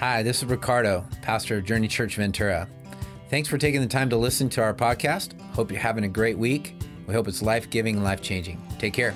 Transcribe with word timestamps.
Hi, 0.00 0.22
this 0.22 0.38
is 0.38 0.44
Ricardo, 0.44 1.04
pastor 1.22 1.56
of 1.56 1.64
Journey 1.64 1.88
Church 1.88 2.14
Ventura. 2.14 2.68
Thanks 3.30 3.48
for 3.48 3.58
taking 3.58 3.80
the 3.80 3.88
time 3.88 4.08
to 4.10 4.16
listen 4.16 4.48
to 4.50 4.62
our 4.62 4.72
podcast. 4.72 5.36
Hope 5.54 5.72
you're 5.72 5.80
having 5.80 6.04
a 6.04 6.08
great 6.08 6.38
week. 6.38 6.76
We 7.08 7.14
hope 7.14 7.26
it's 7.26 7.42
life 7.42 7.68
giving 7.68 7.96
and 7.96 8.04
life 8.04 8.22
changing. 8.22 8.62
Take 8.78 8.92
care. 8.92 9.12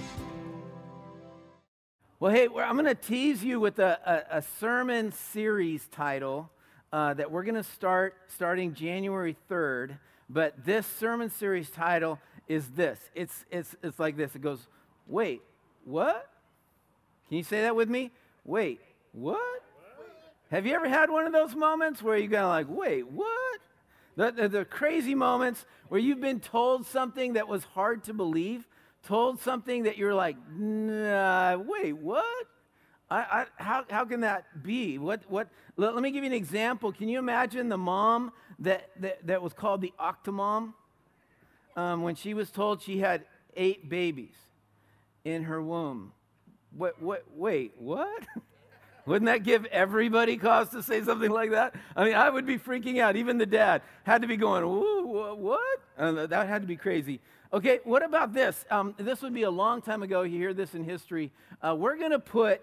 Well, 2.19 2.33
hey, 2.33 2.49
I'm 2.49 2.75
going 2.75 2.87
to 2.87 2.97
tease 2.97 3.45
you 3.45 3.61
with 3.61 3.79
a, 3.79 4.25
a, 4.33 4.39
a 4.39 4.43
sermon 4.43 5.13
series 5.13 5.87
title 5.87 6.51
uh, 6.93 7.15
that 7.15 7.31
we're 7.31 7.45
going 7.45 7.55
to 7.55 7.63
start 7.63 8.17
starting 8.27 8.75
January 8.75 9.37
3rd. 9.49 9.99
But 10.29 10.65
this 10.65 10.85
sermon 10.85 11.31
series 11.31 11.71
title 11.71 12.19
is 12.49 12.67
this 12.71 12.99
it's, 13.15 13.45
it's, 13.53 13.77
it's 13.85 14.01
like 14.01 14.17
this 14.17 14.35
it 14.35 14.43
goes, 14.43 14.67
Wait, 15.07 15.43
what? 15.85 16.29
Can 17.29 17.39
you 17.39 17.45
say 17.45 17.61
that 17.63 17.77
with 17.77 17.89
me? 17.89 18.11
Wait, 18.45 18.81
what? 19.13 19.63
Have 20.53 20.67
you 20.67 20.75
ever 20.75 20.87
had 20.87 21.09
one 21.09 21.27
of 21.27 21.33
those 21.33 21.55
moments 21.55 22.03
where 22.03 22.19
you 22.19 22.29
go 22.29 22.47
like, 22.47 22.67
wait, 22.69 23.11
what? 23.11 23.61
The, 24.17 24.33
the, 24.33 24.49
the, 24.51 24.65
crazy 24.67 25.15
moments 25.15 25.65
where 25.89 25.99
you've 25.99 26.21
been 26.21 26.41
told 26.41 26.87
something 26.87 27.33
that 27.33 27.49
was 27.49 27.65
hard 27.65 28.05
to 28.05 28.13
believe, 28.13 28.69
told 29.03 29.41
something 29.41 29.85
that 29.85 29.97
you're 29.97 30.13
like, 30.13 30.37
nah, 30.55 31.57
wait, 31.57 31.97
what? 31.97 32.47
I, 33.11 33.17
I, 33.17 33.47
how, 33.57 33.85
how 33.89 34.05
can 34.05 34.21
that 34.21 34.63
be? 34.63 34.99
What, 34.99 35.23
what, 35.27 35.49
let, 35.79 35.95
let, 35.95 36.03
me 36.03 36.11
give 36.11 36.23
you 36.23 36.29
an 36.29 36.37
example. 36.37 36.93
Can 36.93 37.09
you 37.09 37.19
imagine 37.19 37.71
the 37.71 37.79
mom 37.79 38.31
that, 38.59 38.91
that, 39.01 39.27
that 39.27 39.41
was 39.41 39.55
called 39.55 39.81
the 39.81 39.95
octomom? 39.99 40.75
Um, 41.77 42.03
when 42.03 42.15
she 42.15 42.35
was 42.35 42.51
told 42.51 42.83
she 42.83 42.99
had 42.99 43.25
eight 43.57 43.89
babies 43.89 44.35
in 45.25 45.45
her 45.45 45.63
womb. 45.63 46.13
What, 46.77 47.01
what, 47.01 47.25
wait, 47.35 47.73
what? 47.79 48.27
Wouldn't 49.05 49.27
that 49.27 49.43
give 49.43 49.65
everybody 49.67 50.37
cause 50.37 50.69
to 50.71 50.83
say 50.83 51.03
something 51.03 51.31
like 51.31 51.51
that? 51.51 51.75
I 51.97 52.05
mean, 52.05 52.15
I 52.15 52.31
would 52.31 52.47
be 52.47 52.59
freaking 52.59 53.01
out. 53.01 53.17
Even 53.17 53.39
the 53.39 53.47
dad 53.47 53.83
had 54.05 54.23
to 54.23 54.29
be 54.29 54.37
going, 54.37 54.65
whoa, 54.65 55.35
what? 55.35 55.81
Uh, 55.99 56.27
that 56.27 56.47
had 56.47 56.63
to 56.63 56.69
be 56.69 56.77
crazy. 56.77 57.21
Okay, 57.53 57.81
what 57.85 58.05
about 58.05 58.33
this? 58.33 58.65
Um, 58.71 58.95
this 58.99 59.21
would 59.23 59.35
be 59.35 59.43
a 59.43 59.51
long 59.51 59.83
time 59.83 60.03
ago. 60.03 60.23
You 60.23 60.39
hear 60.39 60.55
this 60.55 60.75
in 60.75 60.85
history. 60.85 61.33
Uh, 61.61 61.75
we're 61.77 61.97
going 61.97 62.13
to 62.13 62.21
put 62.21 62.63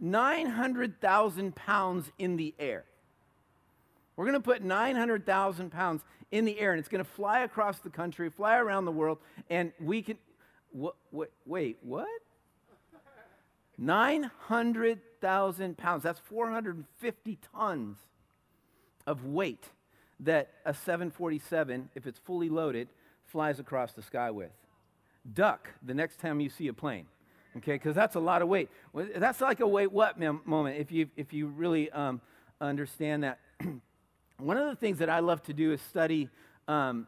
900,000 0.00 1.54
pounds 1.54 2.10
in 2.18 2.36
the 2.36 2.54
air. 2.58 2.84
We're 4.16 4.24
going 4.24 4.34
to 4.34 4.40
put 4.40 4.62
900,000 4.62 5.70
pounds 5.70 6.02
in 6.32 6.44
the 6.44 6.58
air, 6.58 6.72
and 6.72 6.80
it's 6.80 6.88
going 6.88 7.04
to 7.04 7.10
fly 7.10 7.40
across 7.40 7.78
the 7.80 7.90
country, 7.90 8.30
fly 8.30 8.56
around 8.56 8.84
the 8.84 8.92
world, 8.92 9.18
and 9.48 9.72
we 9.80 10.02
can. 10.02 10.16
What, 10.72 10.94
what, 11.10 11.30
wait, 11.46 11.78
what? 11.82 12.06
900,000 13.80 15.76
pounds. 15.76 16.02
That's 16.02 16.20
450 16.20 17.38
tons 17.54 17.96
of 19.06 19.24
weight 19.24 19.64
that 20.20 20.50
a 20.66 20.74
747, 20.74 21.88
if 21.94 22.06
it's 22.06 22.18
fully 22.18 22.50
loaded, 22.50 22.88
flies 23.24 23.58
across 23.58 23.92
the 23.92 24.02
sky 24.02 24.30
with. 24.30 24.52
Duck 25.32 25.70
the 25.82 25.94
next 25.94 26.20
time 26.20 26.40
you 26.40 26.50
see 26.50 26.68
a 26.68 26.74
plane, 26.74 27.06
okay? 27.56 27.72
Because 27.72 27.94
that's 27.94 28.16
a 28.16 28.20
lot 28.20 28.42
of 28.42 28.48
weight. 28.48 28.68
That's 28.94 29.40
like 29.40 29.60
a 29.60 29.66
wait 29.66 29.90
what 29.90 30.20
moment 30.46 30.78
if 30.78 30.92
you, 30.92 31.08
if 31.16 31.32
you 31.32 31.46
really 31.46 31.90
um, 31.90 32.20
understand 32.60 33.24
that. 33.24 33.38
One 34.38 34.58
of 34.58 34.68
the 34.68 34.76
things 34.76 34.98
that 34.98 35.08
I 35.08 35.20
love 35.20 35.42
to 35.44 35.54
do 35.54 35.72
is 35.72 35.80
study 35.82 36.28
um, 36.68 37.06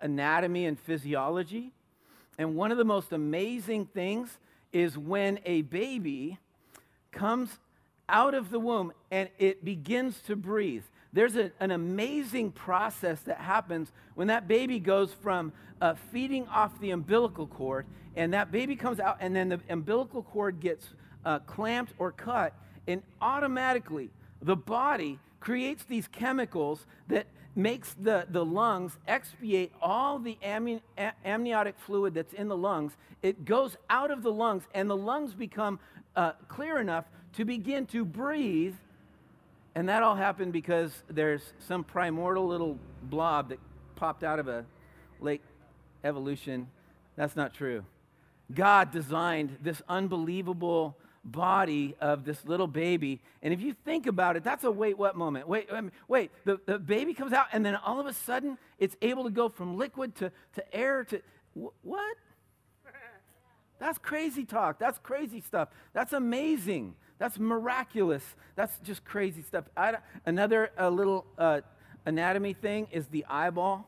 anatomy 0.00 0.66
and 0.66 0.78
physiology. 0.78 1.72
And 2.38 2.54
one 2.54 2.70
of 2.70 2.78
the 2.78 2.84
most 2.84 3.12
amazing 3.12 3.86
things 3.86 4.38
is 4.72 4.96
when 4.98 5.38
a 5.44 5.62
baby 5.62 6.38
comes 7.12 7.58
out 8.08 8.34
of 8.34 8.50
the 8.50 8.58
womb 8.58 8.92
and 9.10 9.28
it 9.38 9.64
begins 9.64 10.20
to 10.22 10.36
breathe. 10.36 10.84
There's 11.12 11.36
a, 11.36 11.50
an 11.60 11.70
amazing 11.70 12.52
process 12.52 13.20
that 13.22 13.38
happens 13.38 13.92
when 14.14 14.28
that 14.28 14.46
baby 14.46 14.78
goes 14.78 15.12
from 15.12 15.52
uh, 15.80 15.94
feeding 16.12 16.46
off 16.48 16.78
the 16.80 16.90
umbilical 16.90 17.46
cord, 17.46 17.86
and 18.16 18.32
that 18.34 18.50
baby 18.50 18.76
comes 18.76 19.00
out, 19.00 19.16
and 19.20 19.34
then 19.34 19.48
the 19.48 19.60
umbilical 19.70 20.22
cord 20.22 20.60
gets 20.60 20.88
uh, 21.24 21.38
clamped 21.40 21.92
or 21.98 22.12
cut, 22.12 22.52
and 22.86 23.02
automatically 23.20 24.10
the 24.42 24.56
body 24.56 25.18
creates 25.40 25.84
these 25.84 26.08
chemicals 26.08 26.84
that 27.06 27.26
makes 27.58 27.94
the, 28.00 28.24
the 28.30 28.44
lungs 28.44 28.96
expiate 29.06 29.72
all 29.82 30.18
the 30.18 30.38
amni- 30.42 30.80
amniotic 31.24 31.78
fluid 31.80 32.14
that's 32.14 32.32
in 32.32 32.48
the 32.48 32.56
lungs. 32.56 32.96
It 33.20 33.44
goes 33.44 33.76
out 33.90 34.10
of 34.12 34.22
the 34.22 34.32
lungs, 34.32 34.62
and 34.72 34.88
the 34.88 34.96
lungs 34.96 35.34
become 35.34 35.80
uh, 36.14 36.32
clear 36.46 36.78
enough 36.78 37.04
to 37.34 37.44
begin 37.44 37.84
to 37.86 38.04
breathe. 38.04 38.76
And 39.74 39.88
that 39.88 40.02
all 40.02 40.14
happened 40.14 40.52
because 40.52 40.92
there's 41.10 41.52
some 41.58 41.82
primordial 41.82 42.46
little 42.46 42.78
blob 43.02 43.48
that 43.48 43.58
popped 43.96 44.22
out 44.22 44.38
of 44.38 44.46
a 44.46 44.64
late 45.20 45.42
evolution. 46.04 46.68
That's 47.16 47.34
not 47.34 47.54
true. 47.54 47.84
God 48.54 48.92
designed 48.92 49.58
this 49.62 49.82
unbelievable 49.88 50.96
body 51.30 51.94
of 52.00 52.24
this 52.24 52.44
little 52.44 52.66
baby. 52.66 53.20
And 53.42 53.52
if 53.52 53.60
you 53.60 53.74
think 53.84 54.06
about 54.06 54.36
it, 54.36 54.44
that's 54.44 54.64
a 54.64 54.70
wait 54.70 54.98
what 54.98 55.16
moment. 55.16 55.48
Wait, 55.48 55.68
wait, 56.08 56.30
the, 56.44 56.60
the 56.66 56.78
baby 56.78 57.14
comes 57.14 57.32
out, 57.32 57.46
and 57.52 57.64
then 57.64 57.76
all 57.76 58.00
of 58.00 58.06
a 58.06 58.12
sudden 58.12 58.58
it's 58.78 58.96
able 59.02 59.24
to 59.24 59.30
go 59.30 59.48
from 59.48 59.76
liquid 59.76 60.14
to, 60.16 60.32
to 60.54 60.74
air 60.74 61.04
to 61.04 61.20
wh- 61.54 61.86
what? 61.86 62.16
That's 63.78 63.98
crazy 63.98 64.44
talk. 64.44 64.78
That's 64.78 64.98
crazy 64.98 65.40
stuff. 65.40 65.68
That's 65.92 66.12
amazing. 66.12 66.94
That's 67.18 67.38
miraculous. 67.38 68.24
That's 68.56 68.76
just 68.80 69.04
crazy 69.04 69.42
stuff. 69.42 69.64
I, 69.76 69.98
another 70.26 70.70
uh, 70.78 70.88
little 70.88 71.26
uh, 71.36 71.60
anatomy 72.04 72.54
thing 72.54 72.88
is 72.90 73.06
the 73.06 73.24
eyeball. 73.28 73.86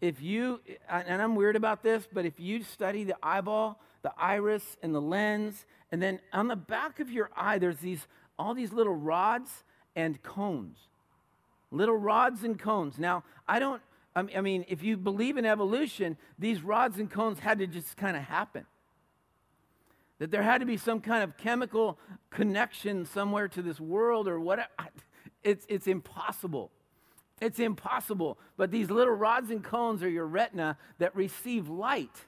If 0.00 0.22
you, 0.22 0.60
and 0.88 1.20
I'm 1.20 1.36
weird 1.36 1.56
about 1.56 1.82
this, 1.82 2.08
but 2.12 2.24
if 2.24 2.40
you 2.40 2.62
study 2.62 3.04
the 3.04 3.16
eyeball, 3.22 3.78
the 4.02 4.12
iris 4.16 4.78
and 4.82 4.94
the 4.94 5.00
lens 5.00 5.66
and 5.92 6.02
then 6.02 6.20
on 6.32 6.48
the 6.48 6.56
back 6.56 7.00
of 7.00 7.10
your 7.10 7.30
eye, 7.36 7.58
there's 7.58 7.78
these 7.78 8.06
all 8.38 8.54
these 8.54 8.72
little 8.72 8.94
rods 8.94 9.64
and 9.94 10.22
cones. 10.22 10.78
Little 11.70 11.96
rods 11.96 12.42
and 12.42 12.58
cones. 12.58 12.98
Now, 12.98 13.22
I 13.46 13.58
don't, 13.58 13.82
I 14.16 14.40
mean, 14.40 14.64
if 14.66 14.82
you 14.82 14.96
believe 14.96 15.36
in 15.36 15.44
evolution, 15.44 16.16
these 16.38 16.62
rods 16.62 16.98
and 16.98 17.10
cones 17.10 17.38
had 17.38 17.58
to 17.58 17.66
just 17.66 17.96
kind 17.96 18.16
of 18.16 18.24
happen. 18.24 18.66
That 20.18 20.30
there 20.30 20.42
had 20.42 20.58
to 20.58 20.66
be 20.66 20.76
some 20.76 21.00
kind 21.00 21.22
of 21.22 21.36
chemical 21.36 21.98
connection 22.30 23.06
somewhere 23.06 23.46
to 23.48 23.62
this 23.62 23.78
world 23.78 24.26
or 24.26 24.40
whatever. 24.40 24.68
It's, 25.44 25.64
it's 25.68 25.86
impossible. 25.86 26.70
It's 27.40 27.58
impossible. 27.58 28.38
But 28.56 28.70
these 28.70 28.90
little 28.90 29.14
rods 29.14 29.50
and 29.50 29.62
cones 29.62 30.02
are 30.02 30.08
your 30.08 30.26
retina 30.26 30.76
that 30.98 31.14
receive 31.14 31.68
light. 31.68 32.26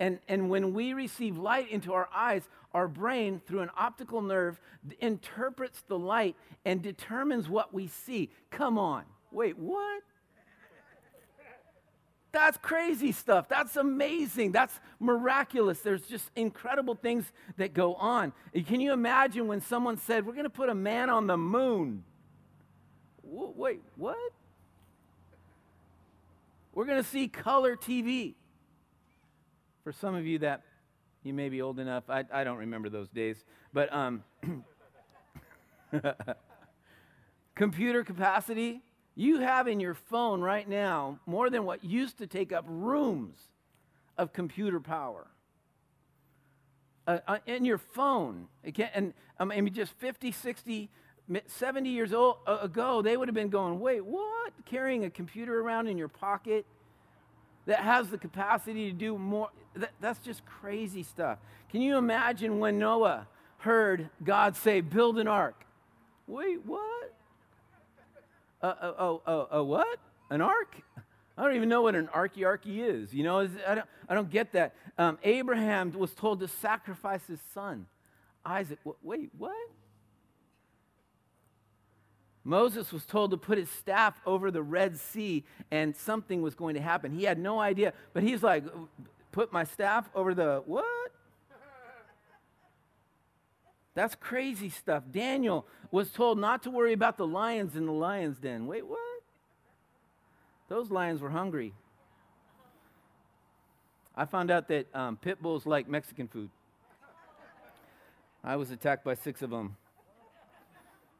And, 0.00 0.18
and 0.28 0.48
when 0.48 0.72
we 0.72 0.94
receive 0.94 1.36
light 1.36 1.70
into 1.70 1.92
our 1.92 2.08
eyes, 2.12 2.48
our 2.72 2.88
brain, 2.88 3.42
through 3.46 3.60
an 3.60 3.70
optical 3.76 4.22
nerve, 4.22 4.58
interprets 4.98 5.82
the 5.88 5.98
light 5.98 6.36
and 6.64 6.80
determines 6.80 7.50
what 7.50 7.74
we 7.74 7.86
see. 7.86 8.30
Come 8.50 8.78
on. 8.78 9.04
Wait, 9.30 9.58
what? 9.58 10.02
That's 12.32 12.56
crazy 12.58 13.12
stuff. 13.12 13.48
That's 13.48 13.76
amazing. 13.76 14.52
That's 14.52 14.78
miraculous. 15.00 15.80
There's 15.80 16.06
just 16.06 16.30
incredible 16.36 16.94
things 16.94 17.30
that 17.58 17.74
go 17.74 17.94
on. 17.96 18.32
Can 18.66 18.80
you 18.80 18.92
imagine 18.92 19.48
when 19.48 19.60
someone 19.60 19.98
said, 19.98 20.24
We're 20.24 20.32
going 20.32 20.44
to 20.44 20.50
put 20.50 20.68
a 20.68 20.74
man 20.74 21.10
on 21.10 21.26
the 21.26 21.36
moon? 21.36 22.04
Wait, 23.22 23.82
what? 23.96 24.16
We're 26.72 26.84
going 26.84 27.02
to 27.02 27.08
see 27.08 27.26
color 27.26 27.76
TV. 27.76 28.34
For 29.84 29.92
some 29.92 30.14
of 30.14 30.26
you 30.26 30.38
that 30.40 30.62
you 31.22 31.32
may 31.32 31.48
be 31.48 31.62
old 31.62 31.78
enough, 31.78 32.04
I, 32.08 32.24
I 32.32 32.44
don't 32.44 32.58
remember 32.58 32.88
those 32.88 33.08
days, 33.08 33.44
but 33.72 33.92
um, 33.92 34.22
computer 37.54 38.04
capacity, 38.04 38.82
you 39.14 39.40
have 39.40 39.68
in 39.68 39.80
your 39.80 39.94
phone 39.94 40.40
right 40.40 40.68
now 40.68 41.18
more 41.26 41.50
than 41.50 41.64
what 41.64 41.84
used 41.84 42.18
to 42.18 42.26
take 42.26 42.52
up 42.52 42.64
rooms 42.68 43.38
of 44.18 44.32
computer 44.32 44.80
power. 44.80 45.26
Uh, 47.06 47.18
uh, 47.26 47.38
in 47.46 47.64
your 47.64 47.78
phone, 47.78 48.46
and 48.94 49.14
I 49.38 49.44
mean, 49.44 49.72
just 49.72 49.92
50, 49.94 50.32
60, 50.32 50.90
70 51.46 51.88
years 51.88 52.12
old 52.12 52.36
ago, 52.46 53.02
they 53.02 53.16
would 53.16 53.28
have 53.28 53.34
been 53.34 53.48
going, 53.48 53.80
wait, 53.80 54.04
what? 54.04 54.52
Carrying 54.66 55.04
a 55.04 55.10
computer 55.10 55.60
around 55.60 55.86
in 55.86 55.96
your 55.96 56.08
pocket? 56.08 56.66
That 57.66 57.80
has 57.80 58.08
the 58.10 58.18
capacity 58.18 58.90
to 58.90 58.96
do 58.96 59.18
more. 59.18 59.50
That, 59.74 59.92
that's 60.00 60.18
just 60.20 60.44
crazy 60.44 61.02
stuff. 61.02 61.38
Can 61.70 61.82
you 61.82 61.96
imagine 61.96 62.58
when 62.58 62.78
Noah 62.78 63.26
heard 63.58 64.10
God 64.24 64.56
say, 64.56 64.80
Build 64.80 65.18
an 65.18 65.28
ark? 65.28 65.64
Wait, 66.26 66.64
what? 66.64 67.14
Uh, 68.62 68.74
oh, 68.82 69.22
oh, 69.50 69.64
what? 69.64 69.98
An 70.30 70.40
ark? 70.40 70.76
I 71.36 71.44
don't 71.44 71.56
even 71.56 71.68
know 71.68 71.82
what 71.82 71.94
an 71.94 72.08
archaearchy 72.12 72.82
is. 72.82 73.14
You 73.14 73.24
know, 73.24 73.48
I 73.66 73.74
don't, 73.74 73.88
I 74.08 74.14
don't 74.14 74.30
get 74.30 74.52
that. 74.52 74.74
Um, 74.98 75.18
Abraham 75.24 75.92
was 75.92 76.12
told 76.12 76.40
to 76.40 76.48
sacrifice 76.48 77.26
his 77.26 77.40
son, 77.54 77.86
Isaac. 78.44 78.78
Wait, 79.02 79.30
what? 79.38 79.54
Moses 82.44 82.92
was 82.92 83.04
told 83.04 83.32
to 83.32 83.36
put 83.36 83.58
his 83.58 83.68
staff 83.70 84.18
over 84.24 84.50
the 84.50 84.62
Red 84.62 84.98
Sea 84.98 85.44
and 85.70 85.94
something 85.94 86.40
was 86.40 86.54
going 86.54 86.74
to 86.74 86.80
happen. 86.80 87.12
He 87.12 87.24
had 87.24 87.38
no 87.38 87.60
idea, 87.60 87.92
but 88.12 88.22
he's 88.22 88.42
like, 88.42 88.64
put 89.30 89.52
my 89.52 89.64
staff 89.64 90.08
over 90.14 90.34
the 90.34 90.62
what? 90.64 90.86
That's 93.94 94.14
crazy 94.14 94.70
stuff. 94.70 95.02
Daniel 95.10 95.66
was 95.90 96.10
told 96.10 96.38
not 96.38 96.62
to 96.62 96.70
worry 96.70 96.92
about 96.92 97.16
the 97.16 97.26
lions 97.26 97.76
in 97.76 97.86
the 97.86 97.92
lion's 97.92 98.38
den. 98.38 98.66
Wait, 98.66 98.86
what? 98.86 98.98
Those 100.68 100.90
lions 100.90 101.20
were 101.20 101.30
hungry. 101.30 101.74
I 104.16 104.24
found 104.24 104.50
out 104.50 104.68
that 104.68 104.86
um, 104.94 105.16
pit 105.16 105.42
bulls 105.42 105.66
like 105.66 105.88
Mexican 105.88 106.28
food. 106.28 106.50
I 108.42 108.56
was 108.56 108.70
attacked 108.70 109.04
by 109.04 109.14
six 109.14 109.42
of 109.42 109.50
them. 109.50 109.76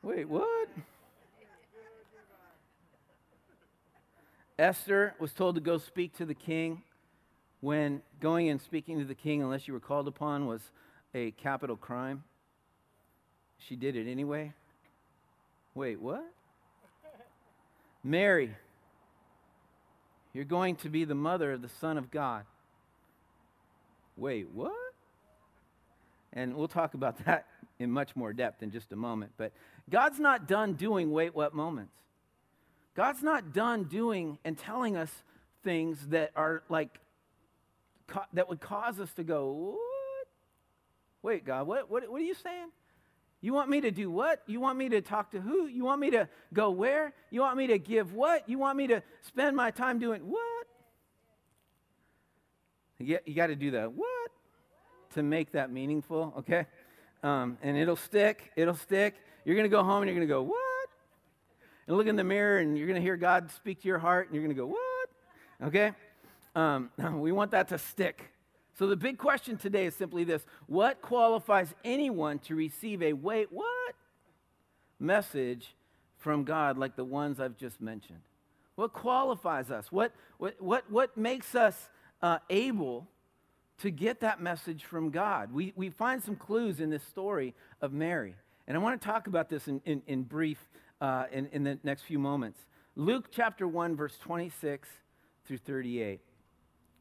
Wait, 0.02 0.28
what? 0.28 0.59
Esther 4.60 5.14
was 5.18 5.32
told 5.32 5.54
to 5.54 5.60
go 5.60 5.78
speak 5.78 6.14
to 6.18 6.26
the 6.26 6.34
king 6.34 6.82
when 7.60 8.02
going 8.20 8.50
and 8.50 8.60
speaking 8.60 8.98
to 8.98 9.06
the 9.06 9.14
king, 9.14 9.42
unless 9.42 9.66
you 9.66 9.72
were 9.72 9.80
called 9.80 10.06
upon, 10.06 10.46
was 10.46 10.60
a 11.14 11.30
capital 11.32 11.76
crime. 11.76 12.22
She 13.56 13.74
did 13.74 13.96
it 13.96 14.06
anyway. 14.06 14.52
Wait, 15.74 15.98
what? 15.98 16.24
Mary, 18.04 18.54
you're 20.34 20.44
going 20.44 20.76
to 20.76 20.90
be 20.90 21.04
the 21.04 21.14
mother 21.14 21.52
of 21.52 21.62
the 21.62 21.70
Son 21.80 21.96
of 21.96 22.10
God. 22.10 22.44
Wait, 24.18 24.46
what? 24.52 24.72
And 26.34 26.54
we'll 26.54 26.68
talk 26.68 26.92
about 26.92 27.16
that 27.24 27.46
in 27.78 27.90
much 27.90 28.14
more 28.14 28.34
depth 28.34 28.62
in 28.62 28.70
just 28.70 28.92
a 28.92 28.96
moment. 28.96 29.32
But 29.38 29.52
God's 29.88 30.20
not 30.20 30.46
done 30.46 30.74
doing 30.74 31.10
wait 31.10 31.34
what 31.34 31.54
moments. 31.54 31.94
God's 32.94 33.22
not 33.22 33.52
done 33.52 33.84
doing 33.84 34.38
and 34.44 34.58
telling 34.58 34.96
us 34.96 35.10
things 35.62 35.98
that 36.08 36.32
are 36.36 36.62
like, 36.68 36.98
that 38.32 38.48
would 38.48 38.60
cause 38.60 38.98
us 38.98 39.12
to 39.14 39.24
go, 39.24 39.52
what? 39.74 40.26
Wait, 41.22 41.44
God, 41.44 41.66
what, 41.66 41.90
what, 41.90 42.10
what 42.10 42.20
are 42.20 42.24
you 42.24 42.34
saying? 42.34 42.68
You 43.42 43.54
want 43.54 43.70
me 43.70 43.80
to 43.82 43.90
do 43.90 44.10
what? 44.10 44.42
You 44.46 44.60
want 44.60 44.76
me 44.76 44.88
to 44.90 45.00
talk 45.00 45.30
to 45.30 45.40
who? 45.40 45.66
You 45.66 45.84
want 45.84 46.00
me 46.00 46.10
to 46.10 46.28
go 46.52 46.70
where? 46.70 47.14
You 47.30 47.40
want 47.40 47.56
me 47.56 47.68
to 47.68 47.78
give 47.78 48.12
what? 48.12 48.48
You 48.48 48.58
want 48.58 48.76
me 48.76 48.88
to 48.88 49.02
spend 49.22 49.56
my 49.56 49.70
time 49.70 49.98
doing 49.98 50.20
what? 50.22 50.66
You, 52.98 53.18
you 53.24 53.34
got 53.34 53.46
to 53.46 53.56
do 53.56 53.70
that. 53.72 53.92
What? 53.92 54.30
To 55.14 55.22
make 55.22 55.52
that 55.52 55.72
meaningful, 55.72 56.34
okay? 56.38 56.66
Um, 57.22 57.56
and 57.62 57.78
it'll 57.78 57.96
stick. 57.96 58.52
It'll 58.56 58.74
stick. 58.74 59.14
You're 59.44 59.56
going 59.56 59.64
to 59.64 59.74
go 59.74 59.82
home 59.82 60.02
and 60.02 60.06
you're 60.06 60.16
going 60.16 60.28
to 60.28 60.34
go, 60.34 60.42
what? 60.42 60.69
And 61.90 61.98
look 61.98 62.06
in 62.06 62.14
the 62.14 62.22
mirror 62.22 62.58
and 62.58 62.78
you're 62.78 62.86
going 62.86 63.00
to 63.00 63.02
hear 63.02 63.16
God 63.16 63.50
speak 63.50 63.82
to 63.82 63.88
your 63.88 63.98
heart 63.98 64.28
and 64.28 64.34
you're 64.36 64.44
going 64.44 64.54
to 64.54 64.62
go, 64.62 64.68
what? 64.68 65.66
Okay? 65.66 65.92
Um, 66.54 66.88
we 67.20 67.32
want 67.32 67.50
that 67.50 67.66
to 67.70 67.78
stick. 67.78 68.30
So 68.78 68.86
the 68.86 68.94
big 68.94 69.18
question 69.18 69.56
today 69.56 69.86
is 69.86 69.96
simply 69.96 70.22
this 70.22 70.46
What 70.68 71.02
qualifies 71.02 71.74
anyone 71.82 72.38
to 72.44 72.54
receive 72.54 73.02
a 73.02 73.12
wait, 73.12 73.48
what? 73.50 73.96
message 75.00 75.74
from 76.16 76.44
God 76.44 76.78
like 76.78 76.94
the 76.94 77.04
ones 77.04 77.40
I've 77.40 77.56
just 77.56 77.80
mentioned? 77.80 78.20
What 78.76 78.92
qualifies 78.92 79.72
us? 79.72 79.90
What, 79.90 80.12
what, 80.38 80.62
what, 80.62 80.88
what 80.92 81.16
makes 81.16 81.56
us 81.56 81.88
uh, 82.22 82.38
able 82.50 83.08
to 83.78 83.90
get 83.90 84.20
that 84.20 84.40
message 84.40 84.84
from 84.84 85.10
God? 85.10 85.52
We, 85.52 85.72
we 85.74 85.90
find 85.90 86.22
some 86.22 86.36
clues 86.36 86.78
in 86.78 86.88
this 86.88 87.02
story 87.02 87.52
of 87.80 87.92
Mary. 87.92 88.36
And 88.68 88.76
I 88.76 88.80
want 88.80 89.00
to 89.00 89.04
talk 89.04 89.26
about 89.26 89.48
this 89.48 89.66
in, 89.66 89.80
in, 89.84 90.02
in 90.06 90.22
brief 90.22 90.68
uh, 91.00 91.24
in, 91.32 91.48
in 91.52 91.64
the 91.64 91.78
next 91.82 92.02
few 92.02 92.18
moments. 92.18 92.58
Luke 92.96 93.26
chapter 93.30 93.66
1, 93.66 93.96
verse 93.96 94.16
26 94.18 94.88
through 95.46 95.58
38. 95.58 96.20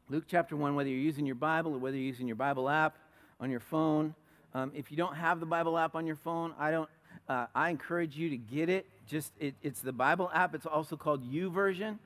Luke 0.08 0.24
chapter 0.26 0.56
1, 0.56 0.74
whether 0.74 0.88
you're 0.88 0.98
using 0.98 1.26
your 1.26 1.34
Bible 1.34 1.74
or 1.74 1.78
whether 1.78 1.96
you're 1.96 2.06
using 2.06 2.26
your 2.26 2.36
Bible 2.36 2.68
app 2.68 2.96
on 3.40 3.50
your 3.50 3.60
phone. 3.60 4.14
Um, 4.54 4.72
if 4.74 4.90
you 4.90 4.96
don't 4.96 5.14
have 5.14 5.40
the 5.40 5.46
Bible 5.46 5.78
app 5.78 5.94
on 5.94 6.06
your 6.06 6.16
phone, 6.16 6.52
I, 6.58 6.70
don't, 6.70 6.88
uh, 7.28 7.46
I 7.54 7.70
encourage 7.70 8.16
you 8.16 8.30
to 8.30 8.36
get 8.36 8.68
it. 8.68 8.86
Just 9.06 9.32
it, 9.38 9.54
It's 9.62 9.80
the 9.80 9.92
Bible 9.92 10.30
app. 10.34 10.54
It's 10.54 10.66
also 10.66 10.96
called 10.96 11.22
YouVersion. 11.30 11.98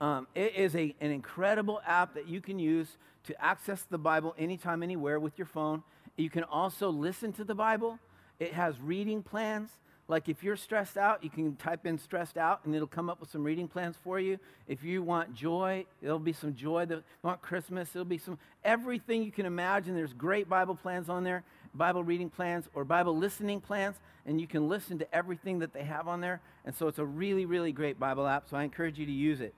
Um, 0.00 0.26
it 0.34 0.54
is 0.54 0.74
a, 0.76 0.94
an 1.00 1.10
incredible 1.10 1.80
app 1.86 2.14
that 2.14 2.28
you 2.28 2.40
can 2.40 2.58
use 2.58 2.98
to 3.24 3.42
access 3.42 3.82
the 3.88 3.98
Bible 3.98 4.34
anytime, 4.38 4.82
anywhere 4.82 5.18
with 5.18 5.38
your 5.38 5.46
phone. 5.46 5.82
You 6.16 6.28
can 6.30 6.44
also 6.44 6.90
listen 6.90 7.32
to 7.34 7.44
the 7.44 7.54
Bible. 7.54 7.98
It 8.38 8.52
has 8.52 8.78
reading 8.80 9.22
plans. 9.22 9.70
Like 10.08 10.28
if 10.28 10.44
you're 10.44 10.56
stressed 10.56 10.96
out, 10.96 11.24
you 11.24 11.30
can 11.30 11.56
type 11.56 11.84
in 11.84 11.98
stressed 11.98 12.36
out 12.36 12.60
and 12.64 12.74
it'll 12.74 12.86
come 12.86 13.10
up 13.10 13.20
with 13.20 13.30
some 13.30 13.42
reading 13.42 13.66
plans 13.66 13.96
for 14.04 14.20
you. 14.20 14.38
If 14.68 14.84
you 14.84 15.02
want 15.02 15.34
joy, 15.34 15.84
there'll 16.00 16.20
be 16.20 16.32
some 16.32 16.54
joy. 16.54 16.86
You 16.88 17.02
want 17.22 17.42
Christmas, 17.42 17.90
there'll 17.90 18.04
be 18.04 18.18
some 18.18 18.38
everything 18.64 19.24
you 19.24 19.32
can 19.32 19.46
imagine. 19.46 19.96
There's 19.96 20.12
great 20.12 20.48
Bible 20.48 20.76
plans 20.76 21.08
on 21.08 21.24
there, 21.24 21.42
Bible 21.74 22.04
reading 22.04 22.30
plans 22.30 22.68
or 22.72 22.84
Bible 22.84 23.16
listening 23.16 23.60
plans, 23.60 23.96
and 24.24 24.40
you 24.40 24.46
can 24.46 24.68
listen 24.68 24.98
to 25.00 25.14
everything 25.14 25.58
that 25.58 25.72
they 25.72 25.82
have 25.82 26.06
on 26.06 26.20
there. 26.20 26.40
And 26.64 26.74
so 26.74 26.86
it's 26.86 27.00
a 27.00 27.04
really, 27.04 27.44
really 27.44 27.72
great 27.72 27.98
Bible 27.98 28.28
app. 28.28 28.48
So 28.48 28.56
I 28.56 28.62
encourage 28.62 28.98
you 28.98 29.06
to 29.06 29.12
use 29.12 29.40
it. 29.40 29.54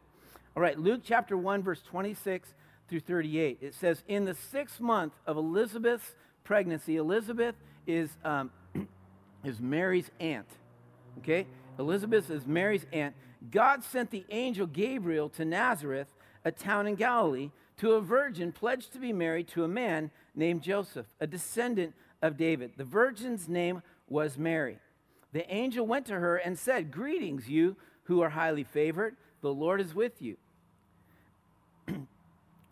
All 0.56 0.62
right, 0.62 0.78
Luke 0.78 1.02
chapter 1.04 1.36
1, 1.36 1.62
verse 1.62 1.82
26 1.82 2.54
through 2.88 3.00
38. 3.00 3.58
It 3.60 3.74
says, 3.74 4.02
In 4.08 4.24
the 4.24 4.34
sixth 4.34 4.80
month 4.80 5.12
of 5.26 5.36
Elizabeth's 5.36 6.14
pregnancy, 6.42 6.96
Elizabeth 6.96 7.54
is 7.86 8.10
um, 8.24 8.50
is 9.44 9.60
Mary's 9.60 10.10
aunt. 10.20 10.48
Okay? 11.18 11.46
Elizabeth 11.78 12.30
is 12.30 12.46
Mary's 12.46 12.86
aunt. 12.92 13.14
God 13.50 13.84
sent 13.84 14.10
the 14.10 14.24
angel 14.30 14.66
Gabriel 14.66 15.28
to 15.30 15.44
Nazareth, 15.44 16.08
a 16.44 16.50
town 16.50 16.86
in 16.86 16.96
Galilee, 16.96 17.50
to 17.78 17.92
a 17.92 18.00
virgin 18.00 18.52
pledged 18.52 18.92
to 18.92 18.98
be 18.98 19.12
married 19.12 19.48
to 19.48 19.64
a 19.64 19.68
man 19.68 20.10
named 20.34 20.62
Joseph, 20.62 21.06
a 21.20 21.26
descendant 21.26 21.94
of 22.20 22.36
David. 22.36 22.72
The 22.76 22.84
virgin's 22.84 23.48
name 23.48 23.82
was 24.08 24.36
Mary. 24.36 24.78
The 25.32 25.50
angel 25.52 25.86
went 25.86 26.06
to 26.06 26.14
her 26.14 26.36
and 26.36 26.58
said, 26.58 26.90
Greetings, 26.90 27.48
you 27.48 27.76
who 28.04 28.22
are 28.22 28.30
highly 28.30 28.64
favored. 28.64 29.16
The 29.42 29.52
Lord 29.52 29.80
is 29.80 29.94
with 29.94 30.20
you. 30.20 30.36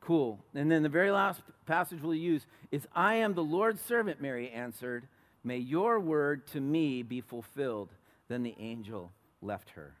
Cool. 0.00 0.38
And 0.54 0.70
then 0.70 0.82
the 0.82 0.88
very 0.88 1.10
last 1.10 1.40
passage 1.66 2.00
we'll 2.00 2.14
use 2.14 2.46
is 2.70 2.86
I 2.94 3.16
am 3.16 3.34
the 3.34 3.42
Lord's 3.42 3.82
servant, 3.82 4.20
Mary 4.20 4.50
answered. 4.50 5.06
May 5.44 5.58
your 5.58 6.00
word 6.00 6.46
to 6.48 6.60
me 6.60 7.02
be 7.02 7.20
fulfilled. 7.20 7.90
Then 8.28 8.42
the 8.42 8.56
angel 8.58 9.12
left 9.42 9.70
her. 9.70 9.94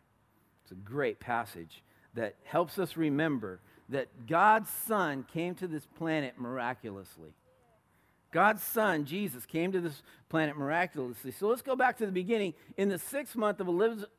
It's 0.62 0.72
a 0.72 0.76
great 0.76 1.20
passage 1.20 1.82
that 2.14 2.36
helps 2.44 2.78
us 2.78 2.96
remember 2.96 3.60
that 3.88 4.26
God's 4.26 4.68
Son 4.86 5.24
came 5.32 5.54
to 5.56 5.66
this 5.66 5.86
planet 5.86 6.34
miraculously. 6.38 7.30
God's 8.30 8.62
Son, 8.62 9.06
Jesus, 9.06 9.46
came 9.46 9.72
to 9.72 9.80
this 9.80 10.02
planet 10.28 10.56
miraculously. 10.56 11.30
So 11.30 11.48
let's 11.48 11.62
go 11.62 11.74
back 11.74 11.96
to 11.98 12.06
the 12.06 12.12
beginning. 12.12 12.52
In 12.76 12.90
the 12.90 12.98
sixth 12.98 13.34
month 13.34 13.60
of 13.60 13.68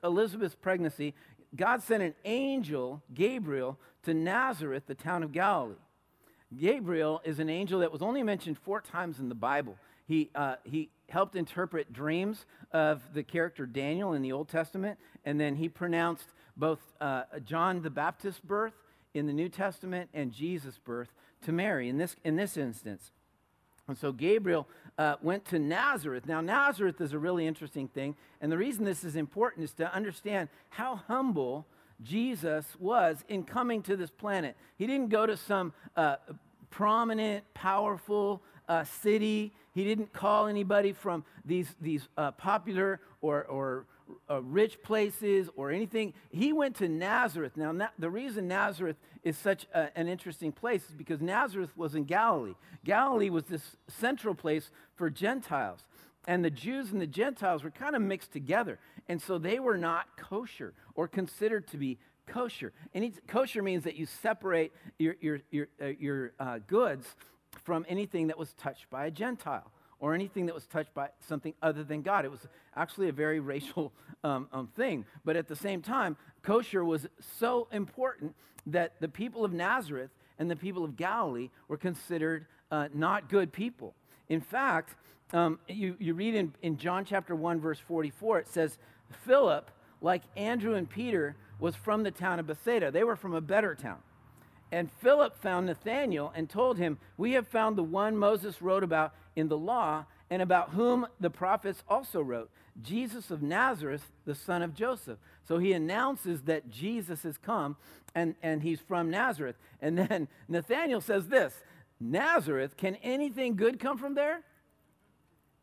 Elizabeth's 0.04 0.56
pregnancy, 0.56 1.14
God 1.56 1.82
sent 1.82 2.04
an 2.04 2.14
angel, 2.26 3.02
Gabriel, 3.14 3.78
to 4.04 4.14
Nazareth, 4.14 4.84
the 4.88 4.96
town 4.96 5.24
of 5.24 5.32
Galilee. 5.32 5.76
Gabriel 6.58 7.22
is 7.24 7.40
an 7.40 7.50
angel 7.50 7.80
that 7.82 7.92
was 7.92 8.02
only 8.02 8.24
mentioned 8.24 8.58
four 8.58 8.82
times 8.82 9.20
in 9.20 9.30
the 9.30 9.36
Bible. 9.36 9.78
He, 10.08 10.32
uh, 10.34 10.56
he 10.64 10.90
helped 11.10 11.36
interpret 11.36 11.94
dreams 11.94 12.46
of 12.72 13.02
the 13.14 13.24
character 13.24 13.66
Daniel 13.66 14.14
in 14.14 14.22
the 14.22 14.32
Old 14.32 14.48
Testament, 14.48 14.98
and 15.26 15.40
then 15.40 15.56
he 15.56 15.70
pronounced 15.70 16.26
both 16.58 16.80
uh, 17.00 17.24
John 17.46 17.82
the 17.82 17.90
Baptist's 17.90 18.40
birth 18.40 18.74
in 19.14 19.28
the 19.28 19.34
New 19.34 19.50
Testament 19.50 20.10
and 20.14 20.32
Jesus' 20.32 20.78
birth 20.78 21.14
to 21.46 21.52
Mary 21.52 21.90
in 21.90 21.98
this, 21.98 22.16
in 22.24 22.36
this 22.36 22.58
instance. 22.58 23.12
And 23.88 23.98
so 23.98 24.12
Gabriel 24.12 24.68
uh, 25.00 25.16
went 25.22 25.46
to 25.46 25.58
Nazareth. 25.58 26.28
Now, 26.28 26.42
Nazareth 26.42 27.00
is 27.00 27.14
a 27.14 27.20
really 27.20 27.48
interesting 27.48 27.88
thing. 27.88 28.16
And 28.42 28.52
the 28.52 28.58
reason 28.58 28.84
this 28.84 29.06
is 29.06 29.16
important 29.16 29.64
is 29.64 29.72
to 29.76 29.92
understand 29.94 30.50
how 30.68 30.98
humble 31.08 31.66
Jesus 32.04 32.66
was 32.78 33.24
in 33.30 33.46
coming 33.46 33.82
to 33.84 33.96
this 33.96 34.12
planet. 34.12 34.58
He 34.78 34.86
didn't 34.86 35.08
go 35.08 35.26
to 35.26 35.38
some 35.38 35.72
uh, 35.96 36.18
prominent, 36.70 37.46
powerful 37.54 38.42
uh, 38.68 38.84
city. 38.84 39.54
He 39.74 39.86
didn't 39.86 40.12
call 40.12 40.48
anybody 40.48 40.92
from 40.92 41.24
these, 41.46 41.74
these 41.80 42.10
uh, 42.18 42.32
popular 42.32 43.00
or, 43.22 43.46
or 43.46 43.86
rich 44.42 44.82
places 44.82 45.50
or 45.56 45.72
anything. 45.72 46.14
He 46.30 46.54
went 46.54 46.76
to 46.78 46.88
Nazareth. 46.88 47.56
Now, 47.56 47.72
na- 47.72 47.88
the 47.98 48.10
reason 48.10 48.48
Nazareth 48.48 48.98
is 49.24 49.38
such 49.38 49.68
a, 49.74 49.96
an 49.98 50.08
interesting 50.08 50.52
place 50.52 50.88
is 50.90 50.96
because 50.96 51.22
Nazareth 51.22 51.76
was 51.76 51.96
in 51.96 52.06
Galilee. 52.06 52.56
Galilee 52.84 53.30
was 53.30 53.46
this 53.46 53.76
central 53.88 54.36
place 54.36 54.72
for 54.96 55.10
Gentiles. 55.10 55.86
And 56.28 56.44
the 56.44 56.50
Jews 56.50 56.92
and 56.92 57.02
the 57.02 57.08
Gentiles 57.08 57.64
were 57.64 57.72
kind 57.72 57.96
of 57.96 58.02
mixed 58.02 58.32
together. 58.32 58.80
And 59.08 59.22
so 59.22 59.38
they 59.38 59.60
were 59.60 59.78
not 59.78 60.18
kosher 60.18 60.74
or 60.96 61.08
considered 61.08 61.68
to 61.70 61.78
be 61.78 61.98
kosher. 62.28 62.72
And 62.94 63.12
kosher 63.28 63.64
means 63.64 63.84
that 63.86 63.96
you 63.96 64.06
separate 64.06 64.72
your, 64.98 65.16
your, 65.22 65.40
your, 65.50 65.68
uh, 65.82 65.86
your 66.00 66.34
uh, 66.40 66.60
goods 66.68 67.08
from 67.64 67.86
anything 67.90 68.28
that 68.28 68.38
was 68.38 68.54
touched 68.54 68.90
by 68.90 69.06
a 69.06 69.12
Gentile 69.12 69.72
or 70.00 70.14
anything 70.14 70.46
that 70.46 70.56
was 70.56 70.66
touched 70.66 70.94
by 70.94 71.10
something 71.20 71.54
other 71.62 71.84
than 71.84 72.02
God. 72.02 72.26
It 72.26 72.32
was 72.32 72.48
actually 72.76 73.10
a 73.10 73.14
very 73.14 73.40
racial 73.54 73.92
um, 74.24 74.48
um, 74.52 74.68
thing. 74.76 75.06
But 75.26 75.36
at 75.36 75.48
the 75.48 75.56
same 75.56 75.82
time, 75.82 76.18
kosher 76.42 76.84
was 76.84 77.08
so 77.38 77.68
important 77.72 78.36
that 78.66 79.00
the 79.00 79.08
people 79.08 79.44
of 79.44 79.54
Nazareth 79.54 80.12
and 80.38 80.50
the 80.50 80.56
people 80.56 80.84
of 80.84 80.96
Galilee 80.96 81.50
were 81.68 81.78
considered 81.78 82.46
uh, 82.72 82.88
not 82.94 83.30
good 83.30 83.52
people. 83.52 83.94
In 84.30 84.42
fact, 84.42 84.96
um, 85.34 85.60
you, 85.68 85.96
you 86.00 86.14
read 86.14 86.36
in, 86.36 86.54
in 86.62 86.78
John 86.78 87.06
chapter 87.06 87.36
1, 87.36 87.60
verse 87.60 87.80
44, 87.80 88.40
it 88.40 88.48
says, 88.48 88.78
Philip, 89.26 89.70
like 90.02 90.24
Andrew 90.36 90.76
and 90.76 90.90
Peter, 90.90 91.36
was 91.60 91.76
from 91.76 92.04
the 92.04 92.12
town 92.12 92.40
of 92.40 92.48
Bethsaida. 92.48 92.92
They 92.92 93.04
were 93.04 93.16
from 93.16 93.34
a 93.34 93.42
better 93.42 93.76
town. 93.76 93.98
And 94.72 94.92
Philip 94.92 95.42
found 95.42 95.66
Nathanael 95.66 96.32
and 96.36 96.50
told 96.50 96.78
him, 96.78 97.00
We 97.18 97.34
have 97.34 97.48
found 97.48 97.78
the 97.78 97.84
one 97.84 98.18
Moses 98.18 98.62
wrote 98.62 98.84
about 98.84 99.14
in 99.36 99.48
the 99.48 99.58
law 99.58 100.06
and 100.30 100.42
about 100.42 100.72
whom 100.72 101.08
the 101.20 101.30
prophets 101.30 101.84
also 101.88 102.22
wrote, 102.22 102.52
Jesus 102.82 103.32
of 103.32 103.42
Nazareth, 103.42 104.12
the 104.26 104.36
son 104.36 104.62
of 104.62 104.76
Joseph. 104.76 105.18
So 105.48 105.58
he 105.58 105.74
announces 105.74 106.44
that 106.44 106.70
Jesus 106.70 107.24
has 107.24 107.38
come 107.38 107.78
and, 108.14 108.36
and 108.44 108.62
he's 108.62 108.80
from 108.80 109.10
Nazareth. 109.10 109.56
And 109.82 109.98
then 109.98 110.28
Nathanael 110.48 111.02
says 111.02 111.28
this 111.28 111.54
Nazareth, 112.00 112.78
can 112.78 112.96
anything 112.98 113.56
good 113.56 113.80
come 113.80 113.98
from 113.98 114.14
there? 114.14 114.42